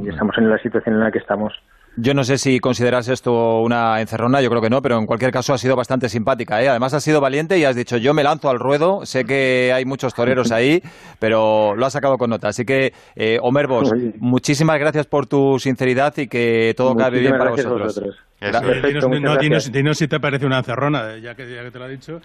y 0.00 0.08
estamos 0.08 0.38
en 0.38 0.48
la 0.48 0.56
situación 0.56 0.94
en 0.94 1.02
la 1.02 1.10
que 1.10 1.18
estamos 1.18 1.52
Yo 1.96 2.14
no 2.14 2.24
sé 2.24 2.38
si 2.38 2.58
consideras 2.58 3.08
esto 3.08 3.60
una 3.60 4.00
encerrona, 4.00 4.40
yo 4.40 4.48
creo 4.48 4.62
que 4.62 4.70
no, 4.70 4.80
pero 4.80 4.98
en 4.98 5.04
cualquier 5.04 5.30
caso 5.30 5.52
ha 5.52 5.58
sido 5.58 5.76
bastante 5.76 6.08
simpática. 6.08 6.62
¿eh? 6.62 6.68
Además 6.68 6.94
has 6.94 7.04
sido 7.04 7.20
valiente 7.20 7.58
y 7.58 7.64
has 7.64 7.76
dicho 7.76 7.98
yo 7.98 8.14
me 8.14 8.22
lanzo 8.22 8.48
al 8.48 8.58
ruedo. 8.58 9.04
Sé 9.04 9.24
que 9.24 9.72
hay 9.74 9.84
muchos 9.84 10.14
toreros 10.14 10.52
ahí, 10.52 10.82
pero 11.18 11.74
lo 11.76 11.84
has 11.84 11.92
sacado 11.92 12.16
con 12.16 12.30
nota. 12.30 12.48
Así 12.48 12.64
que, 12.64 12.94
eh, 13.14 13.38
Omer 13.42 13.66
Vos, 13.66 13.92
muchísimas 14.18 14.78
gracias 14.78 15.06
por 15.06 15.26
tu 15.26 15.58
sinceridad 15.58 16.16
y 16.16 16.28
que 16.28 16.72
todo 16.76 16.96
cabe 16.96 17.20
bien 17.20 17.36
para 17.36 17.50
vosotros. 17.50 18.02
Perfecto, 18.50 19.08
no, 19.08 19.36
dinos, 19.36 19.70
dinos, 19.70 19.98
si 19.98 20.08
te 20.08 20.18
parece 20.18 20.46
una 20.46 20.58
encerrona, 20.58 21.16
ya 21.18 21.34
que, 21.34 21.48
ya 21.48 21.62
que 21.62 21.70
te 21.70 21.78
lo 21.78 21.84
ha 21.84 21.88
dicho. 21.88 22.20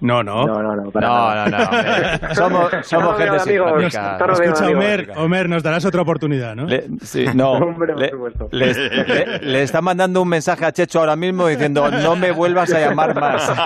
No, 0.00 0.22
no. 0.22 0.46
No, 0.46 0.62
no, 0.62 0.76
no. 0.76 0.90
Para 0.90 1.06
no, 1.08 1.34
no, 1.50 1.58
no, 1.58 2.34
Somos, 2.34 2.70
somos 2.82 3.16
gente 3.18 3.38
simpática. 3.40 4.18
Escucha, 4.32 4.68
Homer, 4.68 5.12
Homer, 5.16 5.48
nos 5.48 5.62
darás 5.62 5.84
otra 5.84 6.02
oportunidad, 6.02 6.54
¿no? 6.56 6.66
Le, 6.66 6.84
sí, 7.02 7.26
no. 7.34 7.74
le, 8.50 8.74
le, 8.74 9.38
le, 9.38 9.62
está 9.62 9.80
mandando 9.80 10.20
un 10.22 10.28
mensaje 10.28 10.64
a 10.64 10.72
Checho 10.72 11.00
ahora 11.00 11.16
mismo 11.16 11.46
diciendo 11.46 11.90
no 11.90 12.16
me 12.16 12.32
vuelvas 12.32 12.72
a 12.72 12.80
llamar 12.80 13.14
más. 13.14 13.48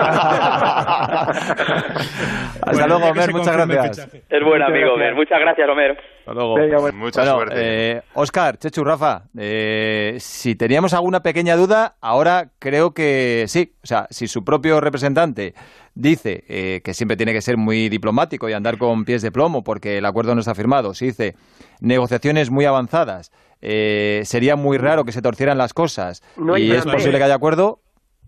Hasta 2.61 2.87
luego, 2.87 3.07
Homer. 3.07 3.31
Muchas 3.31 3.55
gracias. 3.57 4.07
Es 4.29 4.43
buen 4.43 4.61
amigo, 4.61 4.93
Homer. 4.93 5.15
Muchas 5.15 5.39
gracias, 5.39 5.67
Homer. 5.69 5.97
Hasta 6.27 6.33
luego. 6.33 6.55
Venga, 6.55 6.79
bueno. 6.79 6.97
Mucha 6.97 7.21
bueno, 7.21 7.35
suerte. 7.37 7.55
Eh, 7.57 8.01
Oscar, 8.15 8.57
Chechu, 8.57 8.83
Rafa, 8.83 9.23
eh, 9.37 10.17
si 10.19 10.55
teníamos 10.55 10.93
alguna 10.93 11.21
pequeña 11.21 11.55
duda, 11.55 11.95
ahora 12.01 12.49
creo 12.59 12.93
que 12.93 13.45
sí. 13.47 13.71
O 13.81 13.87
sea, 13.87 14.07
si 14.09 14.27
su 14.27 14.43
propio 14.43 14.81
representante 14.81 15.53
dice 15.95 16.43
eh, 16.49 16.81
que 16.83 16.93
siempre 16.93 17.15
tiene 17.15 17.31
que 17.31 17.41
ser 17.41 17.55
muy 17.55 17.87
diplomático 17.87 18.49
y 18.49 18.53
andar 18.53 18.77
con 18.77 19.05
pies 19.05 19.21
de 19.21 19.31
plomo 19.31 19.63
porque 19.63 19.99
el 19.99 20.05
acuerdo 20.05 20.35
no 20.35 20.41
está 20.41 20.53
firmado, 20.53 20.93
si 20.93 21.05
dice 21.05 21.35
negociaciones 21.79 22.51
muy 22.51 22.65
avanzadas, 22.65 23.31
eh, 23.61 24.21
sería 24.25 24.57
muy 24.57 24.77
raro 24.77 25.05
que 25.05 25.13
se 25.13 25.21
torcieran 25.21 25.57
las 25.57 25.73
cosas 25.73 26.21
y 26.57 26.71
es 26.71 26.85
posible 26.85 27.17
que 27.17 27.23
haya 27.23 27.35
acuerdo. 27.35 27.79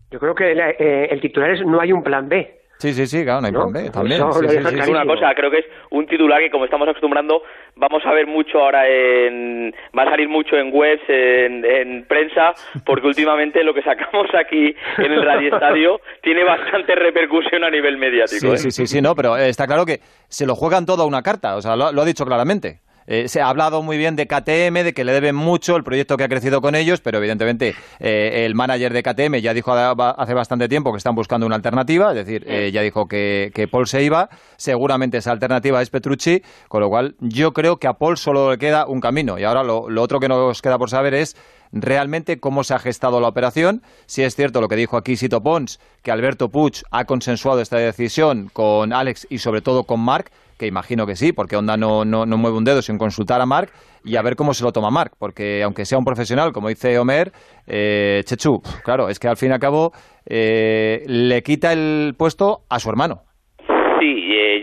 Yo 0.09 0.19
creo 0.19 0.33
que 0.33 0.53
eh, 0.53 1.07
el 1.11 1.19
titular 1.19 1.51
es 1.51 1.65
no 1.65 1.81
hay 1.81 1.91
un 1.91 2.01
plan 2.01 2.29
B. 2.29 2.58
Sí, 2.79 2.93
sí, 2.93 3.07
sí, 3.07 3.25
claro, 3.25 3.41
no 3.41 3.48
hay 3.48 3.51
plan 3.51 3.74
B 3.74 3.89
también. 3.89 4.21
Sí, 4.31 4.48
sí, 4.48 4.81
sí, 4.83 4.89
una 4.89 5.05
cosa, 5.05 5.33
creo 5.36 5.51
que 5.51 5.59
es 5.59 5.65
un 5.89 6.07
titular 6.07 6.39
que 6.39 6.50
como 6.50 6.63
estamos 6.63 6.88
acostumbrando 6.88 7.43
vamos 7.75 8.01
a 8.05 8.13
ver 8.13 8.25
mucho 8.25 8.57
ahora 8.59 8.88
en... 8.88 9.74
va 9.98 10.03
a 10.03 10.09
salir 10.12 10.29
mucho 10.29 10.55
en 10.55 10.69
webs, 10.74 11.01
en, 11.09 11.65
en 11.65 12.05
prensa, 12.05 12.53
porque 12.86 13.07
últimamente 13.07 13.63
lo 13.65 13.74
que 13.74 13.81
sacamos 13.81 14.27
aquí 14.33 14.74
en 14.98 15.12
el 15.12 15.24
Radio 15.24 15.53
Estadio 15.53 16.00
tiene 16.24 16.45
bastante 16.45 16.95
repercusión 16.95 17.65
a 17.65 17.69
nivel 17.69 17.98
mediático. 17.98 18.39
Sí, 18.39 18.48
¿eh? 18.48 18.57
sí, 18.57 18.71
sí, 18.71 18.88
sí, 18.88 19.01
no, 19.01 19.13
pero 19.13 19.36
está 19.36 19.67
claro 19.67 19.86
que 19.86 20.00
se 20.29 20.45
lo 20.45 20.55
juegan 20.55 20.86
todo 20.86 21.03
a 21.03 21.05
una 21.05 21.21
carta, 21.21 21.57
o 21.57 21.62
sea, 21.62 21.75
lo, 21.75 21.91
lo 21.91 22.01
ha 22.01 22.05
dicho 22.05 22.25
claramente. 22.25 22.79
Eh, 23.11 23.27
se 23.27 23.41
ha 23.41 23.49
hablado 23.49 23.81
muy 23.81 23.97
bien 23.97 24.15
de 24.15 24.27
KTM, 24.27 24.83
de 24.83 24.93
que 24.93 25.03
le 25.03 25.13
deben 25.13 25.35
mucho 25.35 25.75
el 25.75 25.83
proyecto 25.83 26.15
que 26.15 26.25
ha 26.25 26.29
crecido 26.29 26.61
con 26.61 26.75
ellos, 26.75 27.01
pero 27.01 27.17
evidentemente 27.17 27.73
eh, 27.99 28.45
el 28.45 28.53
manager 28.53 28.93
de 28.93 29.01
KTM 29.01 29.37
ya 29.37 29.55
dijo 29.55 29.73
hace 29.73 30.33
bastante 30.35 30.69
tiempo 30.69 30.91
que 30.91 30.99
están 30.99 31.15
buscando 31.15 31.47
una 31.47 31.55
alternativa, 31.55 32.11
es 32.11 32.15
decir, 32.17 32.45
eh, 32.47 32.69
ya 32.71 32.83
dijo 32.83 33.07
que, 33.07 33.49
que, 33.55 33.67
Paul 33.67 33.87
se 33.87 34.03
iba, 34.03 34.29
seguramente 34.57 35.17
esa 35.17 35.31
alternativa 35.31 35.81
es 35.81 35.89
Petrucci, 35.89 36.43
con 36.67 36.81
lo 36.81 36.89
cual 36.89 37.15
yo 37.19 37.51
creo 37.51 37.77
que 37.77 37.87
a 37.87 37.93
Paul 37.93 38.15
solo 38.15 38.51
le 38.51 38.59
queda 38.59 38.85
un 38.85 39.01
camino. 39.01 39.39
Y 39.39 39.43
ahora 39.43 39.63
lo, 39.63 39.89
lo 39.89 40.03
otro 40.03 40.19
que 40.19 40.27
nos 40.27 40.61
queda 40.61 40.77
por 40.77 40.91
saber 40.91 41.15
es 41.15 41.35
realmente 41.71 42.39
cómo 42.39 42.63
se 42.63 42.75
ha 42.75 42.79
gestado 42.79 43.19
la 43.21 43.27
operación. 43.27 43.81
Si 44.05 44.21
es 44.21 44.35
cierto 44.35 44.61
lo 44.61 44.67
que 44.67 44.75
dijo 44.75 44.97
aquí 44.97 45.15
Sito 45.15 45.41
Pons, 45.41 45.79
que 46.03 46.11
Alberto 46.11 46.49
Puig 46.49 46.83
ha 46.91 47.05
consensuado 47.05 47.59
esta 47.59 47.77
decisión 47.77 48.49
con 48.53 48.93
Alex 48.93 49.25
y 49.31 49.39
sobre 49.39 49.61
todo 49.61 49.85
con 49.85 49.99
Marc, 49.99 50.31
que 50.59 50.67
imagino 50.67 51.07
que 51.07 51.15
sí, 51.15 51.31
porque 51.31 51.55
Honda 51.55 51.77
no, 51.77 52.05
no, 52.05 52.25
mueve 52.25 52.57
un 52.57 52.65
dedo 52.65 52.81
sin 52.81 52.97
consultar 52.97 53.41
a 53.41 53.45
Marc 53.45 53.73
y 54.03 54.17
a 54.17 54.21
ver 54.21 54.35
cómo 54.35 54.53
se 54.53 54.63
lo 54.63 54.71
toma 54.71 54.91
Marc, 54.91 55.13
porque 55.17 55.63
aunque 55.63 55.85
sea 55.85 55.97
un 55.97 56.05
profesional, 56.05 56.51
como 56.51 56.67
dice 56.67 56.99
Homer, 56.99 57.31
eh, 57.65 58.21
Chechu, 58.25 58.61
claro, 58.83 59.09
es 59.09 59.17
que 59.17 59.29
al 59.29 59.37
fin 59.37 59.49
y 59.49 59.53
al 59.53 59.59
cabo 59.59 59.93
eh, 60.25 61.03
le 61.07 61.41
quita 61.41 61.71
el 61.71 62.13
puesto 62.17 62.65
a 62.69 62.79
su 62.79 62.89
hermano. 62.89 63.23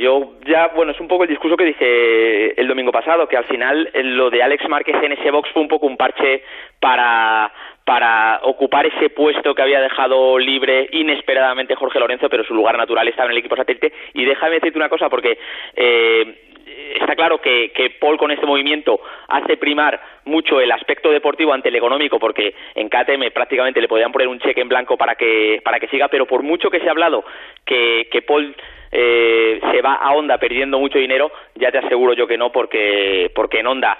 Eh, 0.06 0.08
yo 0.08 0.32
ya, 0.46 0.68
bueno, 0.68 0.92
es 0.92 1.00
un 1.00 1.08
poco 1.08 1.24
el 1.24 1.30
discurso 1.30 1.56
que 1.56 1.64
dije 1.64 2.60
el 2.60 2.68
domingo 2.68 2.92
pasado, 2.92 3.26
que 3.26 3.36
al 3.36 3.44
final 3.44 3.90
lo 3.94 4.30
de 4.30 4.42
Alex 4.42 4.68
Márquez 4.68 4.96
en 5.02 5.12
ese 5.12 5.30
box 5.30 5.50
fue 5.52 5.62
un 5.62 5.68
poco 5.68 5.86
un 5.86 5.96
parche 5.96 6.42
para 6.80 7.52
para 7.84 8.40
ocupar 8.42 8.84
ese 8.84 9.10
puesto 9.10 9.54
que 9.54 9.62
había 9.62 9.80
dejado 9.80 10.40
libre 10.40 10.88
inesperadamente 10.90 11.76
Jorge 11.76 12.00
Lorenzo, 12.00 12.28
pero 12.28 12.42
su 12.42 12.52
lugar 12.52 12.76
natural 12.76 13.06
estaba 13.06 13.26
en 13.26 13.32
el 13.32 13.38
equipo 13.38 13.54
satélite. 13.54 13.92
Y 14.12 14.24
déjame 14.24 14.54
decirte 14.56 14.76
una 14.76 14.88
cosa, 14.88 15.08
porque 15.08 15.38
eh, 15.76 16.34
está 17.00 17.14
claro 17.14 17.40
que, 17.40 17.70
que, 17.72 17.90
Paul 17.90 18.18
con 18.18 18.32
este 18.32 18.44
movimiento 18.44 18.98
hace 19.28 19.56
primar 19.56 20.00
mucho 20.24 20.60
el 20.60 20.72
aspecto 20.72 21.12
deportivo 21.12 21.52
ante 21.52 21.68
el 21.68 21.76
económico, 21.76 22.18
porque 22.18 22.56
en 22.74 22.88
KTM 22.88 23.30
prácticamente 23.32 23.80
le 23.80 23.86
podían 23.86 24.10
poner 24.10 24.26
un 24.26 24.40
cheque 24.40 24.62
en 24.62 24.68
blanco 24.68 24.96
para 24.96 25.14
que, 25.14 25.60
para 25.62 25.78
que 25.78 25.86
siga, 25.86 26.08
pero 26.08 26.26
por 26.26 26.42
mucho 26.42 26.70
que 26.70 26.80
se 26.80 26.88
ha 26.88 26.90
hablado 26.90 27.24
que, 27.64 28.08
que 28.10 28.22
Paul 28.22 28.52
eh, 28.98 29.60
se 29.70 29.82
va 29.82 29.96
a 29.96 30.14
Honda 30.14 30.38
perdiendo 30.38 30.78
mucho 30.78 30.98
dinero, 30.98 31.30
ya 31.54 31.70
te 31.70 31.78
aseguro 31.78 32.14
yo 32.14 32.26
que 32.26 32.38
no, 32.38 32.50
porque, 32.50 33.30
porque 33.34 33.60
en 33.60 33.66
Honda 33.66 33.98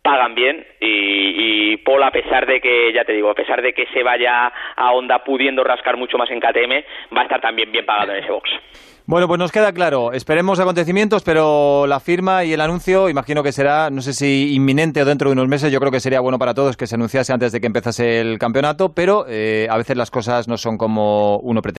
pagan 0.00 0.34
bien 0.34 0.66
y, 0.80 1.72
y, 1.72 1.76
Paul 1.76 2.02
a 2.02 2.10
pesar 2.10 2.46
de 2.46 2.60
que 2.60 2.92
ya 2.94 3.04
te 3.04 3.12
digo 3.12 3.30
a 3.30 3.34
pesar 3.34 3.60
de 3.60 3.74
que 3.74 3.86
se 3.92 4.02
vaya 4.02 4.50
a 4.74 4.92
Honda 4.92 5.22
pudiendo 5.22 5.62
rascar 5.62 5.98
mucho 5.98 6.16
más 6.16 6.30
en 6.30 6.40
KTM 6.40 7.14
va 7.14 7.20
a 7.20 7.24
estar 7.24 7.40
también 7.40 7.70
bien 7.70 7.86
pagado 7.86 8.12
en 8.12 8.24
ese 8.24 8.32
box 8.32 8.50
bueno, 9.04 9.26
pues 9.26 9.38
nos 9.38 9.50
queda 9.50 9.72
claro. 9.72 10.12
Esperemos 10.12 10.60
acontecimientos, 10.60 11.24
pero 11.24 11.86
la 11.88 11.98
firma 11.98 12.44
y 12.44 12.52
el 12.52 12.60
anuncio, 12.60 13.08
imagino 13.08 13.42
que 13.42 13.50
será, 13.50 13.90
no 13.90 14.00
sé 14.00 14.12
si 14.12 14.54
inminente 14.54 15.02
o 15.02 15.04
dentro 15.04 15.28
de 15.28 15.32
unos 15.32 15.48
meses. 15.48 15.72
Yo 15.72 15.80
creo 15.80 15.90
que 15.90 15.98
sería 15.98 16.20
bueno 16.20 16.38
para 16.38 16.54
todos 16.54 16.76
que 16.76 16.86
se 16.86 16.94
anunciase 16.94 17.32
antes 17.32 17.50
de 17.50 17.60
que 17.60 17.66
empezase 17.66 18.20
el 18.20 18.38
campeonato, 18.38 18.94
pero 18.94 19.24
eh, 19.28 19.66
a 19.68 19.76
veces 19.76 19.96
las 19.96 20.12
cosas 20.12 20.46
no 20.46 20.56
son 20.56 20.78
como 20.78 21.38
uno 21.38 21.62
pretende. 21.62 21.70